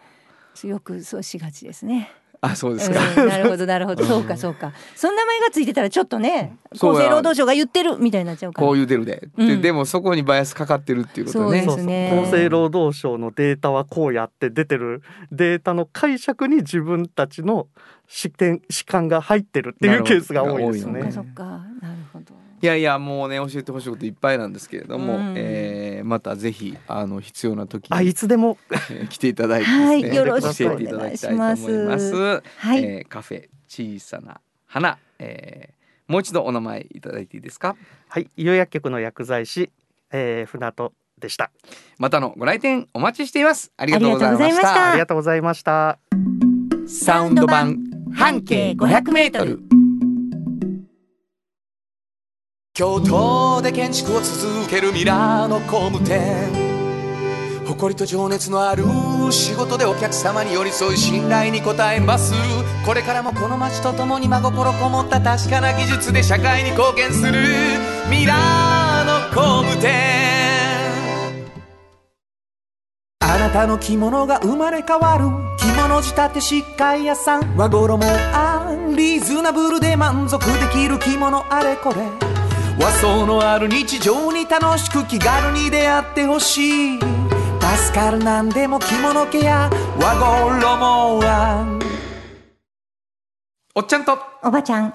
[0.68, 2.10] よくそうしがちですね。
[2.42, 4.04] あそうですか、うんなるほどなるほど。
[4.04, 4.72] そ うかそうか。
[4.94, 8.66] その名前がついてたらちょっとね厚生労働省が言ってるみたいになっちゃうから。
[8.66, 9.46] こう言うてるで、うん。
[9.46, 11.62] ででもそこにバイアスかかってるっていうことね。
[11.62, 12.08] そうですね。
[12.10, 15.02] そうそう厚生労働省のデータはこうやって出てる。
[15.30, 17.68] データの解釈に自分たちの
[18.06, 21.44] 視点主観が入ってるっていうケースが多いですそっねかそっか。
[21.44, 22.39] なるほど。
[22.62, 31.64] いやいやもうね教えてほしいこといっぱいなんですけれども、うんえーまたぜひあの必要な時あいにつでもえー来ていただいてですね、はいよろしく教えていただきたいと思います。
[31.70, 37.76] お願いしますはいえーカフェ小さな花、えーもう一度お名前いただいていいですか？
[38.08, 39.70] はい有薬局の薬剤師、
[40.10, 41.52] えー、船戸でした
[41.98, 43.70] またのご来店お待ちしています。
[43.76, 44.90] ありがとうございましありがとうございましたた。
[44.90, 45.98] ありがとうございました
[46.88, 47.78] サウンド版
[48.12, 49.79] 半径500メートル。
[52.80, 56.48] 京都で建築を続けるミラーの工務店。
[57.66, 58.84] 誇りと情熱のある
[59.30, 62.32] 仕事でお客様に寄り添い信頼に応えます。
[62.86, 67.32] これからもこの街とともに真心こもった確かな技術で社会に貢献する。
[68.10, 69.90] ミラーの工務店。
[73.20, 75.26] あなたの着物が生まれ変わる。
[75.58, 77.56] 着物仕立て疾患屋さん。
[77.58, 80.98] 和衣あリーズナブルで満足できる。
[80.98, 82.29] 着物あれこれ。
[82.80, 86.98] 和装のある日常に楽しく気軽に出会ってほしい。
[86.98, 89.68] 助かるなんでも着物ケア
[89.98, 91.78] 和衣は
[93.74, 94.18] おっちゃんと。
[94.42, 94.94] おばちゃん。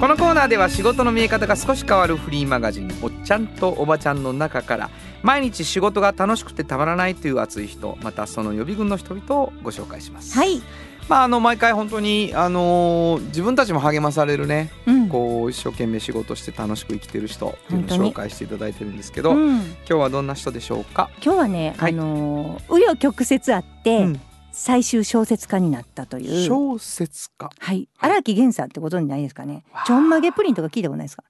[0.00, 4.90] このコーナーでは仕事の見え方が少し変わるフリーマガジン「おっちゃんとおばちゃん」の中から
[5.22, 10.36] 毎日仕事が楽しくてたまらないという熱い人またその予備軍の人々をご紹介します。
[10.36, 10.60] はい
[11.08, 21.08] まああの毎回本当にあのー自分たちも励まされるねうんこう一生懸命仕事して楽しく生きてる人っていうのを紹介していただいてるんですけど、うん今日はどんな人でしょうか？
[21.24, 26.48] 今日はね、はいあのー紆余曲折あって、うん最終小説家になったという。
[26.48, 27.48] 小説家。
[27.60, 29.62] はい、荒木源さんってご存知ないですかね？
[29.86, 31.22] ちょんまげプリンとか聞いたことないですか？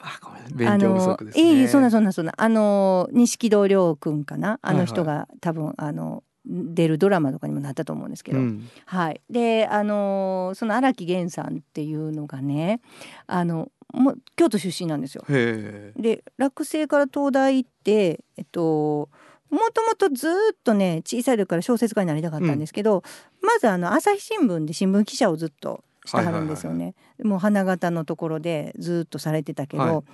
[0.00, 1.44] あごめん勉強不足ですね。
[1.44, 4.58] あのいえいえそんなそんなそんなあの錦戸亮君かな？
[4.60, 8.68] あの人はが、多分あの出るドラマとかにもなったと思うんですけど、うん。
[8.86, 9.20] はい。
[9.28, 12.80] であのその荒木源さんっていうのがね
[13.26, 15.24] あのもう京都出身なんですよ。
[15.28, 19.08] で落成から東大行ってえっと
[19.50, 23.02] もともとずーっとね小さい時から小説家になりたかったんですけど、
[23.42, 26.94] まずあの朝日新聞で新聞記者をずっとしてはるんですよね。
[27.22, 30.04] もう花形のところでずーっとされてたけど、はい。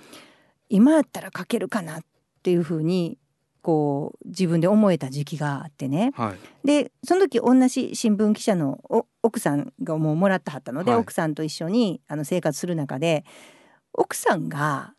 [0.69, 2.01] 今やったら書けるかなっ
[2.43, 3.17] ていうふうに
[3.65, 6.11] こう自分で思えた時期があってね。
[6.13, 6.67] はい。
[6.67, 13.25] でその時同じ新聞記者のお奥さんがもうもらってはったので、はい奥さんと一緒にあの生活する中で
[13.91, 14.93] 奥さんが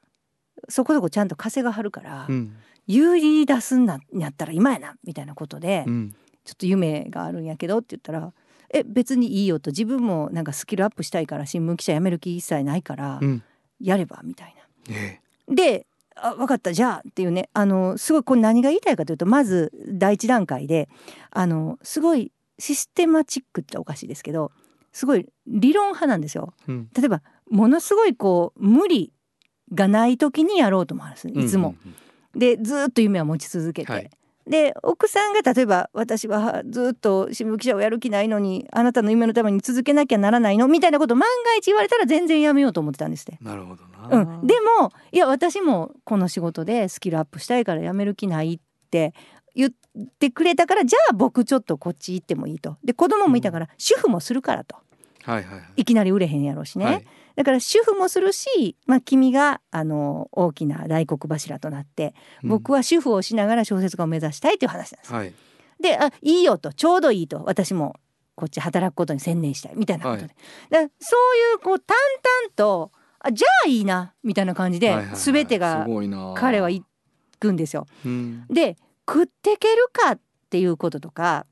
[0.69, 2.57] そこそこちゃんと稼がはるから、うん。
[2.89, 6.17] 有利出すんなやったら今やなみたいなことで、うん。
[6.45, 8.33] ちょっと夢があるんやけどって言ったら
[8.75, 13.45] 「え別にいいよ」と自分もなんかスキルアップしたいから新聞記者辞める気一切ないから、うん。
[13.81, 14.57] やればみたい
[14.89, 14.97] な。
[14.97, 15.87] えで
[16.17, 20.89] あ分かったじゃあっていうねあのすごいこれ何が言いたいかというとまず第一段階で
[21.31, 24.51] あのすごいシステマチックっておかしいですけど
[24.93, 26.55] すごい理論派なんですよ。
[26.69, 26.73] え。
[26.73, 26.89] うん。
[26.97, 29.12] 例えばものすごいこう無理
[29.75, 31.75] がない時にやろうともあるんですいつも。
[32.35, 32.39] うん。
[32.39, 33.93] でずっと夢は持ち続けて。
[33.93, 34.11] はい
[34.49, 43.38] で奥さんが例えば私はずっと新聞記者をやる気ないのにあなたの夢のために続けなきゃならないのみたいなこと万が一言われたら全然やめようと思ってたんですって。
[43.42, 44.38] なるほどな。
[44.38, 49.14] うん、でもいや私もこの仕事でスキルアップしたいから辞める気ないって
[49.57, 49.70] 言っ
[50.20, 54.76] てくれたからじゃあ僕ちょっとこっち行ってもいいとで子供もいたから主婦もするからと
[55.24, 55.62] はいはいはい。
[55.78, 57.05] いきなり売れへんやろうしね、はい
[57.37, 65.12] だから主婦もするし、まあ、君があの大きな大黒柱となって僕は主婦をしながら小説家を目指したいという話なんです。
[65.12, 65.32] はい。
[65.78, 67.97] であいいよとちょうどいいと私も
[68.34, 75.87] こっち働くことに専念したいみたいなことで、はいそういうこう淡々とあじゃあいいなみたいな感じではいはいはい全てが
[76.37, 76.82] 彼は行
[77.39, 77.87] くんですよ。
[78.05, 78.47] うん。
[78.49, 78.76] で
[79.09, 81.47] 食ってけるかっていうこととか、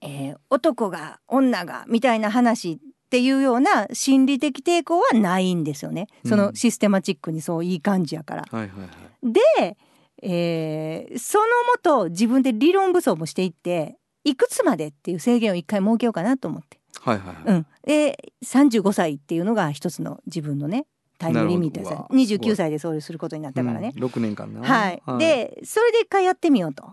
[0.00, 6.08] えー男が女がみたいな話っていうような心理的抵抗はないんですよね。
[6.26, 8.44] そのシステマチックにそういい感じやから。
[8.50, 8.86] はいはいは
[9.22, 9.32] い。
[9.32, 9.76] で、
[10.22, 16.78] えーそのもと自分で理論武装もしていっていくつまでっていう制限を一回設けようかなと思って。
[17.00, 17.56] はいはいはい。
[17.56, 20.84] うん、で35歳っていうのが一つの自分のね
[21.18, 23.92] タイムリミットですなるほどうわすごい29歳でそうすることになったからね。
[23.94, 24.00] うん。
[24.02, 24.62] 六年間な。
[24.62, 26.84] はい、でそれで一回やってみようと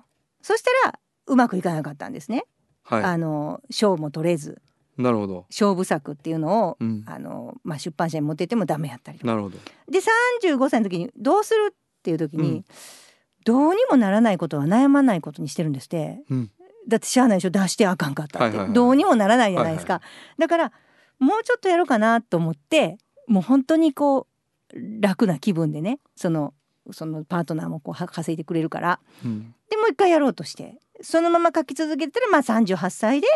[0.42, 2.46] そしたらうまくいかなかったんですね、
[2.84, 4.65] はあの賞も取れずい。
[4.98, 5.46] なるほど。
[5.50, 7.04] 勝負作っていうのを、うん。
[7.08, 9.58] あのまあ、出版社に持ってってもダメやったりとかなるほど。
[9.90, 10.00] で
[10.42, 12.66] 35歳の時にどうするっていう時に、うん
[13.46, 16.52] どうにもならないことは悩まないことにしてるんですってうん。
[16.88, 20.02] だってしゃあないでしょ出してあかんかったって、はいはいはいどうにもならないじゃないですか、は
[20.38, 20.72] だから
[21.20, 24.28] もうちょっとやろうかなと思ってもう本当にこ
[24.74, 26.54] う楽な気分でねその
[26.92, 29.54] そのパートナーもこうは稼いでくれるからうん。
[29.70, 33.28] でもう一回やろうとしてそのまま書き続けてたらまあ38歳で、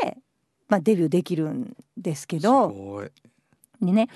[0.69, 3.09] まあ、デビューできるんですけすどごい。
[3.81, 4.07] でね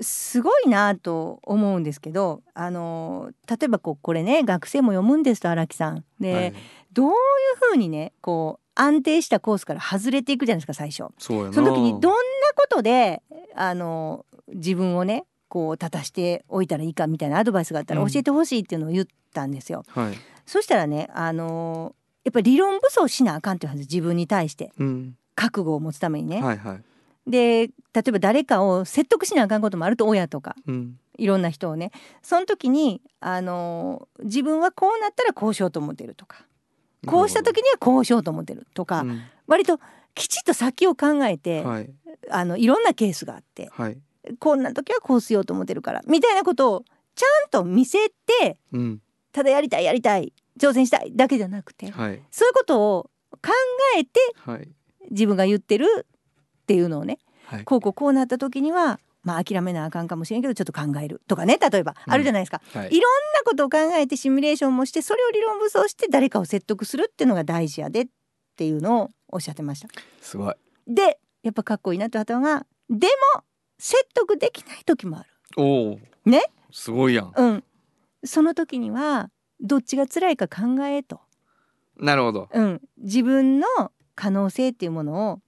[0.00, 6.04] すごいなと思うんですけどあの例えばこうこれね学生も読むんですと荒木さん。
[6.18, 6.54] で、はい
[6.92, 7.14] どういう
[7.70, 11.04] ふうにねこう安定したコースから外れていくじゃないですか最初。
[11.18, 12.16] その時にどんな
[12.56, 13.22] ことで
[13.54, 19.84] あの自分をねこう立たしておいたらいいかみたいなアドバイスがあったらうん教えてほしいっていうのを言ったんですよ。
[19.88, 20.14] はい。
[20.46, 25.16] そしたらねあのやっぱり理論武装しなあかんっていう話自分に対してうん。
[25.34, 26.42] 覚悟を持つためにね。
[26.42, 26.82] はいはい。
[27.26, 30.98] で例えば誰かを説得しなあかんこともあると親とかうん。
[31.18, 31.90] いろんな人をね
[32.22, 36.46] その時にあの自分はこうなったらこうしようと思ってるとか
[37.06, 39.80] こうした時にはこうしようと思ってるとか、うん割と
[40.14, 41.90] きちっと先を考えて、はい
[42.30, 43.98] あのいろんなケースがあってはい。
[44.38, 49.00] こんな時はこうしようと思ってるからみたいなことをちゃんと見せてうん。
[49.32, 53.10] ただやりたいやりたい挑戦したいだけじゃなくてはいそういうことを
[53.42, 53.50] 考
[53.98, 54.68] えてはい
[55.10, 57.64] 自分が言ってるっていうのをねはい。
[57.64, 68.06] こうこうこうなった時にはまあ諦めなあかんかもしれんけどちょっと考えるとかね例えばうんあるじゃないですか、はいいろんなことを考えてシミュレーションもしてそれを理論武装して誰かを説得するっていうのが大事やでっ
[68.56, 69.88] ていうのをおっしゃってました。
[70.20, 70.54] すごい。
[70.86, 73.42] でやっぱかっこいいなとあったのがでも
[73.78, 75.30] 説得できない時もある。
[75.56, 75.98] おお。
[76.24, 76.42] ね？
[76.72, 77.32] すごいやん。
[77.34, 77.64] うん、
[78.24, 79.30] その時には
[79.60, 81.20] どっちが辛いか考えと、
[81.98, 82.48] なるほど。
[82.52, 83.66] うん、自分の
[84.20, 85.40] 可能性っていうものを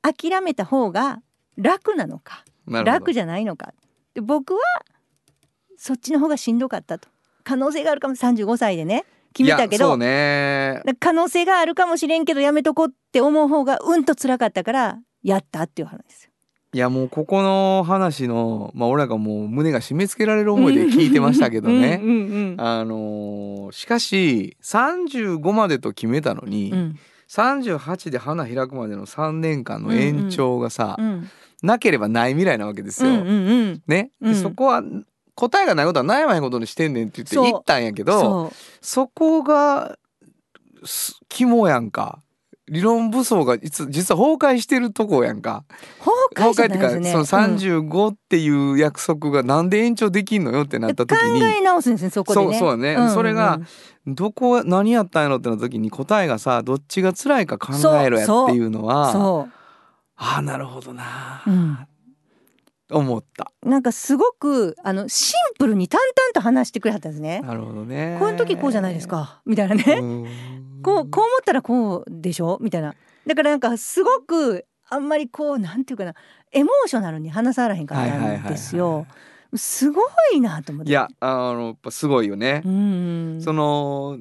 [0.00, 1.20] 諦めた方が
[1.58, 2.42] 楽なのか。
[2.66, 3.74] 楽じゃないのか。
[4.14, 4.60] で僕は
[5.76, 7.10] そっちの方がしんどかったと。
[7.42, 8.14] 可能性があるかも。
[8.14, 9.04] 35歳でね。
[9.34, 9.98] 決めたけど。
[9.98, 10.80] ね。
[11.00, 16.30] 可能性があるかもしれんけどやめとこうって思う方がうんと辛かったからやったっていう話ですよ。
[16.72, 22.00] いやもうここの話のまあ俺らがもう胸が締め付けられる思いで聞いてましたけどね。
[22.02, 26.98] うんうんあのーしかし35までと決めたのに、うんうん
[27.28, 31.30] 38で花開くまでの3年間の延長がさ、うん。
[31.62, 33.10] なければない未来なわけですよ。
[33.10, 33.82] うんうんうん。
[33.86, 34.34] ね、でうん。
[34.34, 34.82] そこは
[35.34, 39.98] 答えがないことは悩まへんことにしてんねんって言って言ったんやけどそこが
[40.84, 42.22] す肝やんか
[42.68, 45.64] 理論武装がいつ実は崩壊してるとこやんか。
[46.34, 47.24] 崩壊じゃってないですね。
[47.24, 47.56] そのうん。
[47.56, 52.46] 35っていう約束がなんで延長できんのよってなった時考に、え直すんですねそこでね。
[52.46, 52.94] そうそうね。
[52.94, 53.10] んんん。
[53.10, 53.60] それが
[54.06, 59.48] どこ何やったんやろってなった時に答えがさどっちが辛いか考えろやっていうのはそ
[60.16, 61.78] ああなるほどなう、うん、
[62.90, 63.50] 思った。
[63.62, 67.40] なんかすごくあのシンプルに淡々と話してくれはったんですね。
[67.40, 69.42] なるほどねこういう時こうじゃないですか。
[69.46, 70.53] みたいなね。
[70.92, 72.58] うんこうこう思ったらこうでしょ？
[72.60, 72.94] みたいな。
[73.26, 76.14] だからなんかすごくあんまりこうなんていうかな
[76.52, 79.06] エモーショナルに話さらへんかったんですよ。
[79.56, 80.02] すご
[80.34, 80.90] いなと思って。
[80.90, 84.18] いやあのやっぱすごいよねう、ん、その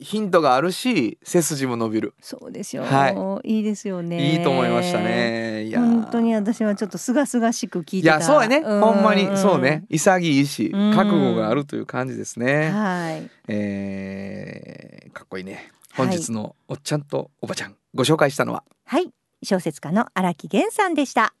[0.00, 4.32] ヒントがあるし背筋も伸びるそうですよ、、はいいですよね。
[4.32, 4.98] いいと思いました。
[4.98, 8.14] ねいや本当に私はちょっとすがすがしく聞いいてた。
[8.14, 9.84] やそうやね、んほんまにそうね。
[9.90, 13.30] 潔いしうん覚悟があるという感じですね、はい。
[13.48, 15.70] えーかっこいいね
[16.00, 18.64] 本日のおっちゃんとおばちゃんご紹介したのは。
[18.86, 19.10] はい。
[19.42, 21.34] 小説家の荒木源さんでした。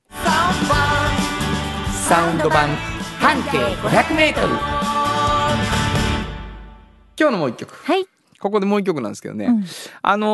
[2.08, 2.68] サウンド版。
[3.20, 4.34] 半径 500m
[7.18, 7.74] 今日のもう一曲。
[7.74, 8.06] はい。
[8.38, 9.64] ここでもう一曲なんですけどね、うん。
[10.00, 10.26] あの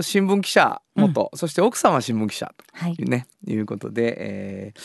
[0.00, 3.54] ー新聞記者元、そして奥様は新聞記者はいというねい。
[3.56, 4.80] うことで、えー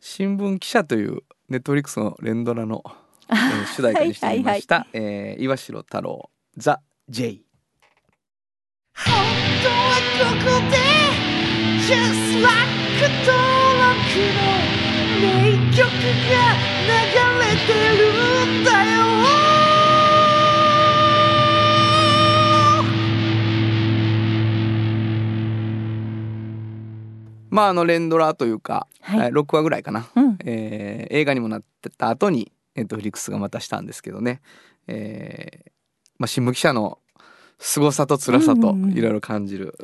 [0.00, 2.82] 新聞記者というネットフリックスの連ドラの、
[3.28, 6.80] えー 主題歌にしてみました、えー岩城太郎ザ・
[7.10, 7.42] J
[8.94, 9.12] 本
[9.64, 10.76] 当はここで
[11.82, 12.70] Just like
[13.26, 13.34] 登
[13.82, 13.98] 録
[14.36, 14.46] の
[15.20, 15.26] 名
[15.76, 15.82] 曲
[16.30, 16.38] が
[16.86, 16.94] 流
[17.40, 19.02] れてるんだよ
[27.50, 29.18] まああの連ドラというか、はい。
[29.18, 30.38] えー6話ぐらいかな、うん。
[30.44, 34.40] えー映画にもなってた後にネットフリックスがまたしたんですけどね、
[34.86, 35.70] えー
[36.20, 36.98] まあ、新聞記者の
[37.62, 39.76] 凄さと辛さといろいろ感じる、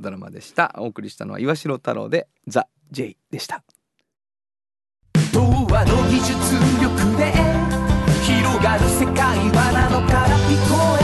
[0.00, 0.74] ドラマでした。
[0.78, 3.64] お送りしたのは岩城太郎で「ザ・ジェイ」でした。
[5.32, 6.32] 童話の技術
[6.80, 7.34] 力で
[8.22, 11.03] 広がる世界はなのから聞こえ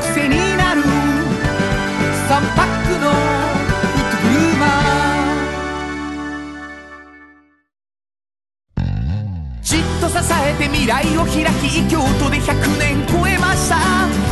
[0.00, 0.82] 癖になる。
[2.28, 4.68] 3パックのフットグルーマー
[9.62, 13.76] じっと支えて未来を開き京都で100年超えました。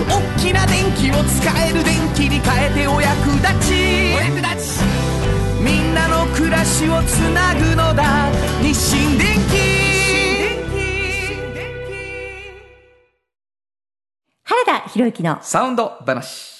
[0.08, 4.14] 大きな電気を使える電気に変えてお役立ち。
[4.16, 4.82] お役立ち。
[5.62, 8.28] みんなの暮らしをつなぐのだ。
[8.60, 9.74] 日清電気
[14.55, 16.55] 原田博之のサウンド話。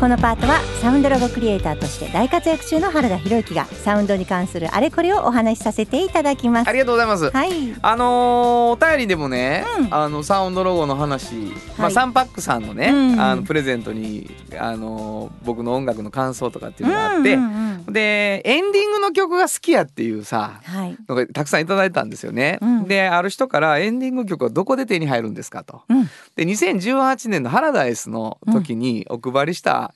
[0.00, 6.68] このパートはサウンドロゴクリエイターとして大活躍中の原田博之がサウンドに関するあれこれをお話しさせていただきます。
[6.68, 7.50] ありがとうございます、はい。
[7.82, 9.94] あのーお便りでもね、うん。
[9.94, 11.92] あのサウンドロゴの話、まあ、はい。
[11.92, 13.20] サンパックさんのね、うん。
[13.20, 20.96] あのプレゼントに、あのー僕の音楽の感想とかっていうのがあって、うんうんうんでエンディングの曲が好きやっていうさはい。
[21.08, 22.58] のがたくさんいただいたんですよね。
[22.60, 22.84] うん。
[22.84, 25.82] である人からエンディング曲はどこで手に入るんですかと。
[25.88, 26.04] うん。
[26.36, 29.89] で2018年のハラダイスの時にお配りした、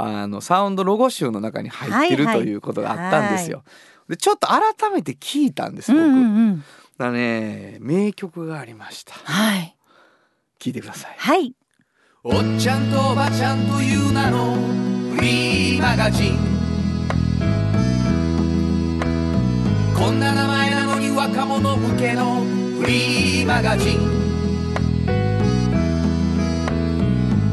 [0.00, 3.64] あのサウンドロゴ集の中に入ってる、ということがあったんですよ。
[4.08, 4.62] でちょっと改
[4.94, 6.02] めて聞いたんです僕。
[6.02, 6.18] うんう
[6.52, 6.64] ん、
[6.96, 9.14] だね名曲がありました。
[9.14, 9.76] はい。
[10.60, 11.14] 聞いてください。
[11.18, 11.52] はい。
[12.22, 14.54] おっちゃんとおばちゃんという名の
[15.14, 16.36] フリーマガジン
[19.96, 22.42] こんな名前なのに若者向けの
[22.80, 24.17] フリーマガジン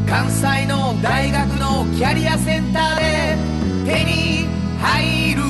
[0.08, 3.38] 関西の大学のキャリアセンターで
[3.86, 4.48] 手に
[4.80, 5.42] 入る。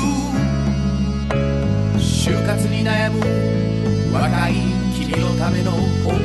[2.00, 3.20] 就活に悩む
[4.14, 4.54] 若い
[4.98, 5.72] 君のための
[6.04, 6.20] 本。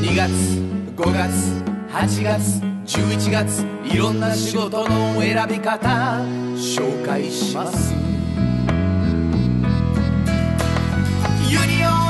[0.00, 0.30] 2月
[0.96, 1.62] 5月
[1.92, 6.20] 8月11月いろんな仕事の選び方
[6.54, 7.92] 紹介します。
[11.48, 12.09] ユニオン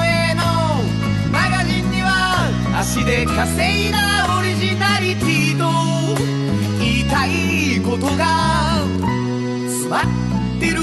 [2.81, 5.69] 足で稼いだオリジナリティと
[6.79, 8.79] 言いたいことが
[9.69, 10.03] 詰まっ
[10.59, 10.81] てる。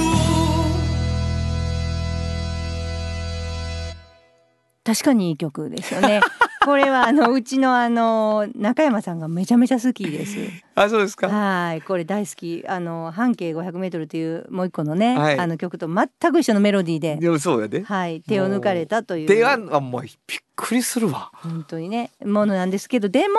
[4.84, 6.22] 確かにいい曲ですよね
[6.68, 10.38] これはあのうちのあの中山さんがめちゃめちゃ好きです。
[10.76, 11.30] あそうですか。
[11.30, 11.82] はい。
[11.82, 12.66] これ大好き。
[12.68, 15.40] あの半径 500m というもう一個のね、はい。
[15.40, 17.16] あの曲と全く一緒のメロディーで。
[17.16, 18.20] でもそうやではい。
[18.20, 19.28] 手を抜かれたという。
[19.30, 20.14] 手があもうびっ
[20.58, 21.32] くりするわ。
[21.36, 23.36] 本当にねものなんですけどでも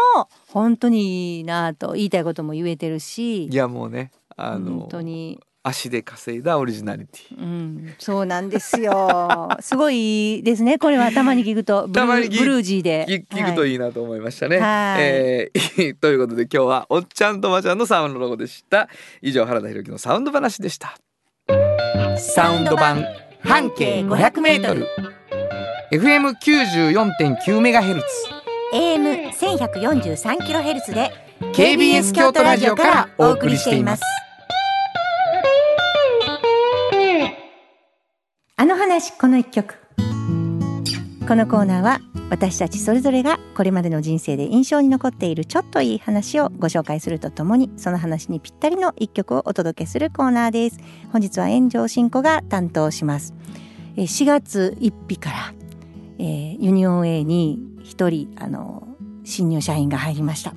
[0.47, 3.45] 本当にいいなと言いたいことも言えてるし。
[3.49, 5.39] いやもうねあ本の当に
[5.69, 9.49] 足で稼いだオリジナリティうん、そうなんですよ。
[9.61, 10.79] すごいですね。
[10.79, 13.73] これはたまに聞くとブルたまにブルージーで聞聞くとい。
[13.73, 14.59] いいなと思いましたね。
[14.59, 18.89] はいえー ということで今日はおっちゃんとおばちゃんのサウンドロゴでした。
[19.23, 20.97] 以上原田裕樹のサウンド話でした。
[22.19, 23.05] サウンド版
[23.45, 24.87] 半径500メートル
[25.93, 28.07] FM 94.9メガヘルツ
[28.75, 31.13] AM 1143キロヘルツで
[31.55, 34.03] KBS 京都ラジオからお送りしています。
[38.61, 39.77] あの話この一曲。
[41.29, 50.81] このコーナーは私たちそれぞれがこれまでの人生で印象に残っているちょっといい話をご紹介するとともにその話にぴったりの一曲をお届けするコーナーです。
[51.13, 53.33] 本日は炎上進行が担当します。
[53.97, 55.55] 4月1日から、
[56.19, 58.89] えーユニオン A に一人あの
[59.23, 60.53] 新入社員が入りました。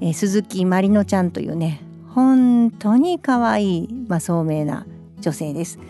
[0.00, 1.82] えー鈴木まりのちゃんというね
[2.14, 4.86] 本当に可愛いまあ聡明な
[5.18, 5.80] 女性です。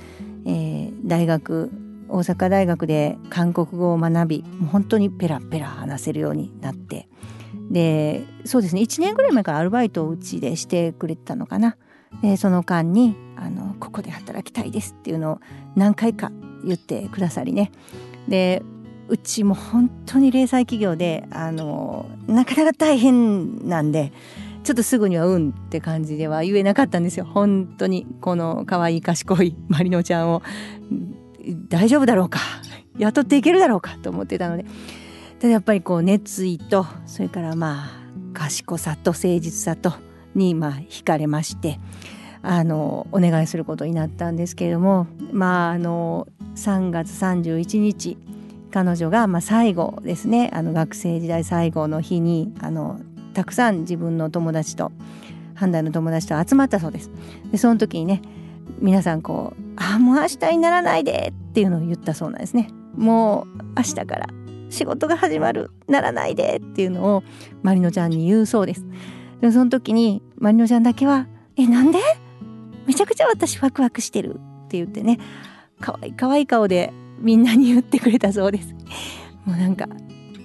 [0.47, 1.71] えー大学
[2.09, 7.09] 大阪大学で韓国語を学びもう本当にペラペラ話せるようになって。
[7.71, 11.77] でそうですね1年ぐらい前からアルバイトをうちでしてくれてたのかな。
[12.21, 15.41] でその間にあの「ここで働きたいです」っていうのを
[15.75, 16.31] 何回か
[16.65, 17.73] 言ってくださりね。
[18.29, 18.63] で
[19.09, 24.13] うちも本当に零細企業であのなかなか大変なんで
[24.63, 27.25] ちょっとすぐにはうんって感じでは言えなかったんですよ。
[27.25, 30.43] 本当にこの可愛い賢いまりのちゃんを。
[31.69, 32.39] 大丈夫だろうか？
[32.99, 34.65] 雇っていけるだろうかと思ってたので。
[35.41, 38.03] ただやっぱりこう熱意とそれからまあ
[38.33, 39.93] 賢さと誠実さと
[40.37, 41.81] にまあ惹かれまして
[42.43, 48.17] あのお願いすることになったんですけれどもまああの3月31日
[48.71, 53.01] 彼女がまあ最後ですねあの学生時代最後の日にあの
[53.33, 54.93] たくさん自分の友達と
[55.55, 57.11] 判断の友達と集まったそうです。
[57.51, 58.23] でその時にね
[58.81, 62.69] 皆さんこう「あもう明日にならないで」っていうのを言ったそうなんですね。
[62.97, 64.27] もう明日から
[64.71, 67.23] 仕事が始まるならないでっていうのを
[67.63, 68.85] まりのちゃんに言うそうです。
[69.41, 71.27] でその時にまりのちゃんだけは
[71.57, 71.99] 「えなんで？
[72.87, 75.19] めちゃくちゃ私ワクワクしてる」って言ってね
[75.81, 78.75] 可愛い可愛い顔でみんなに言ってくれたそうです。
[79.45, 79.87] もうなんか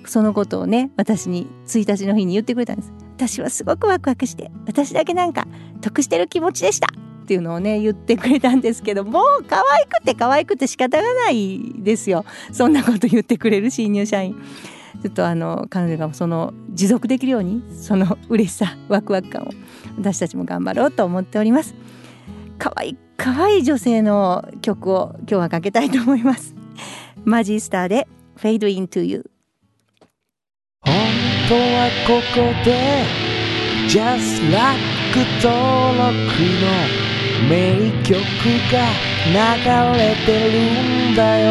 [0.07, 2.93] そのことをね私に1日の日に言ってくれたんです。
[3.17, 5.47] 私はすごくワクワクして私だけなんか
[5.81, 6.87] 得してる気持ちでした。
[6.87, 12.25] っていうのをね言ってくれたんですけどもう可愛くて可愛くて仕方がないですよ。
[12.53, 14.35] そんなこと言ってくれる新入社員。
[15.03, 19.49] ちょっとあの彼女がその持続できるようにその嬉しさワクワク感を
[19.97, 21.75] 私たちも頑張ろうと思っております。
[22.57, 26.55] 可愛い可愛い女性の曲を今日はかけたいと思います。
[27.25, 29.29] マジスターで Fade into You
[30.86, 30.93] 本
[31.49, 32.69] 当はここで
[33.88, 34.97] Just Like
[35.41, 35.47] 登
[35.97, 36.11] 録
[36.61, 36.65] の
[37.49, 37.53] 名
[38.03, 38.11] 曲
[38.71, 38.75] が
[39.28, 39.38] 流
[39.97, 40.55] れてる
[41.11, 41.47] んだよ。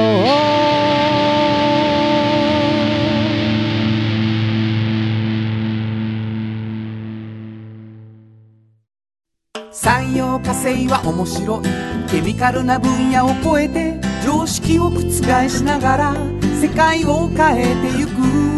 [9.73, 11.65] 産業化成は面白い。
[12.11, 15.11] ケミカルな分野を超えて常識を覆
[15.49, 16.15] しながら
[16.61, 18.56] 世界を変えてゆく。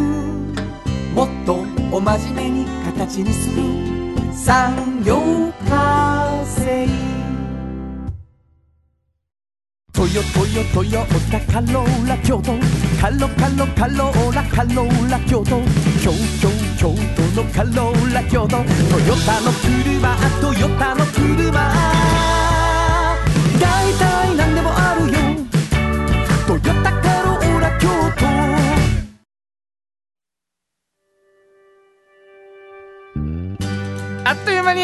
[1.19, 3.61] もっとお真面目に形にする。
[4.33, 5.17] 産業
[5.69, 6.87] 化成。
[9.93, 12.53] トヨトヨトヨタカローラ京都。
[13.01, 15.61] カロカロカローラカローラ京都。
[16.01, 16.49] 京京
[16.79, 16.95] 京
[17.35, 18.51] 都のカローラ京都。
[18.51, 18.63] ト
[19.01, 21.99] ヨタの車トヨタの車。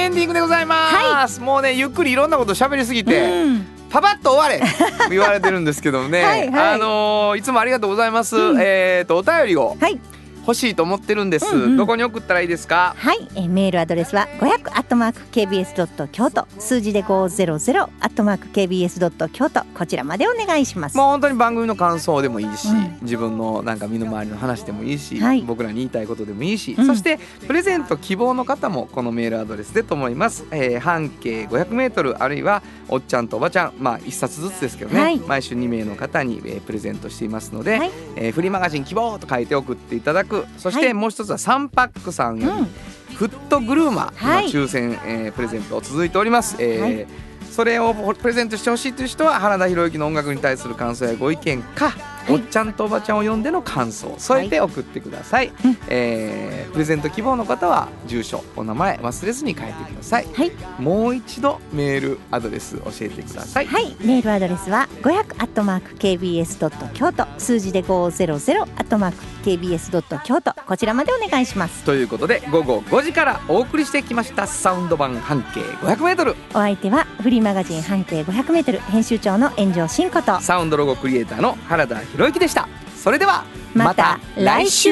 [0.04, 3.66] エンディングでございます、もうねゆっくりいろんなこと喋りすぎて、うん。
[3.90, 4.66] パパッと終われと
[5.10, 6.24] 言われてるんですけどもね。
[6.24, 6.74] はいはい。
[6.74, 8.60] あのーいつもありがとうございます、うん。
[8.60, 9.76] えっ、とお便りを。
[9.80, 10.00] はい
[10.46, 11.76] 欲しいと思ってるんです、うんうん。
[11.76, 12.94] どこに送ったらいいですか？
[12.98, 16.46] はい、えーメールアドレスは500アットマーク kbs ドット京都。
[16.58, 19.64] 数字で500アットマーク kbs ドット京都。
[19.76, 20.96] こちらまでお願いします。
[20.96, 22.98] もう本当に番組の感想でもいいし、うん。
[23.02, 25.42] 自分のなんか身の回りの話でもいいし、はい。
[25.42, 26.86] 僕らに言いたいことでもいいし、うん。
[26.86, 35.18] そしてプレゼント希望の方もこのメールアドレスでと思います、えー半径 500m あるいはおっちゃんとおばちゃんまあ一冊ずつですけどね、はい。
[35.18, 37.90] 毎週2名の方に、えープレゼントしていますので、はい。
[38.16, 40.86] えーフリーマガジン希望と書いて送っていただくそしはい。
[40.86, 44.50] てもう一つは3パックさんフットグルーマー、はい。
[44.50, 47.06] 今抽選、えープレゼント続いております、えーはい。
[47.50, 51.92] それをプレゼントしてほしいという人は原田博之の音楽に対する感想やご意見か、い
[52.28, 54.04] おっちゃんとおばちゃんを呼んでの感想。
[54.04, 55.78] を添えて送ってください、うん。
[55.88, 60.26] えープレゼント希望の方は住所お名前忘れずに書いてください。
[60.34, 60.50] はい、
[60.80, 71.84] もう一度メールアドレス教えてください、はい、メールアドレスは500アットマーク kbs ドット京都数字で500アットマーク kbs ドット京都こちらまでお願いします。
[71.84, 80.40] ということで午後5時からお送りしてきましたサウンド版半径 500m お相手はフリーマガジン半径500メートル編集長の炎上真子と。
[80.40, 82.68] サウンドロゴクリエイターの原田博之でした。
[82.96, 83.44] それでは
[83.74, 84.90] また来週。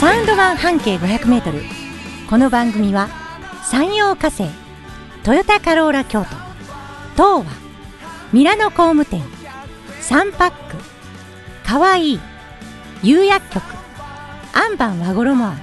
[0.00, 1.62] サウンド版半径500メートル。
[2.28, 3.08] この番組は
[3.70, 4.44] 山陽火星
[5.22, 6.24] トヨタカローラ京
[7.16, 7.62] 都東和
[8.32, 9.22] ミラノ工務店
[10.00, 10.56] サンパック
[11.66, 12.20] かわいい
[13.02, 13.62] 釉薬局
[14.54, 15.60] アンバン和衣あん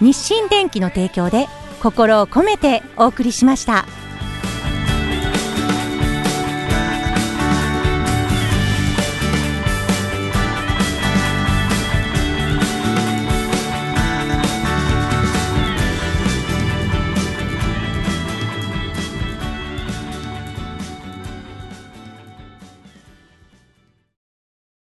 [0.00, 1.46] 日清電機の提供で
[1.82, 3.86] 心を込めてお送りしました。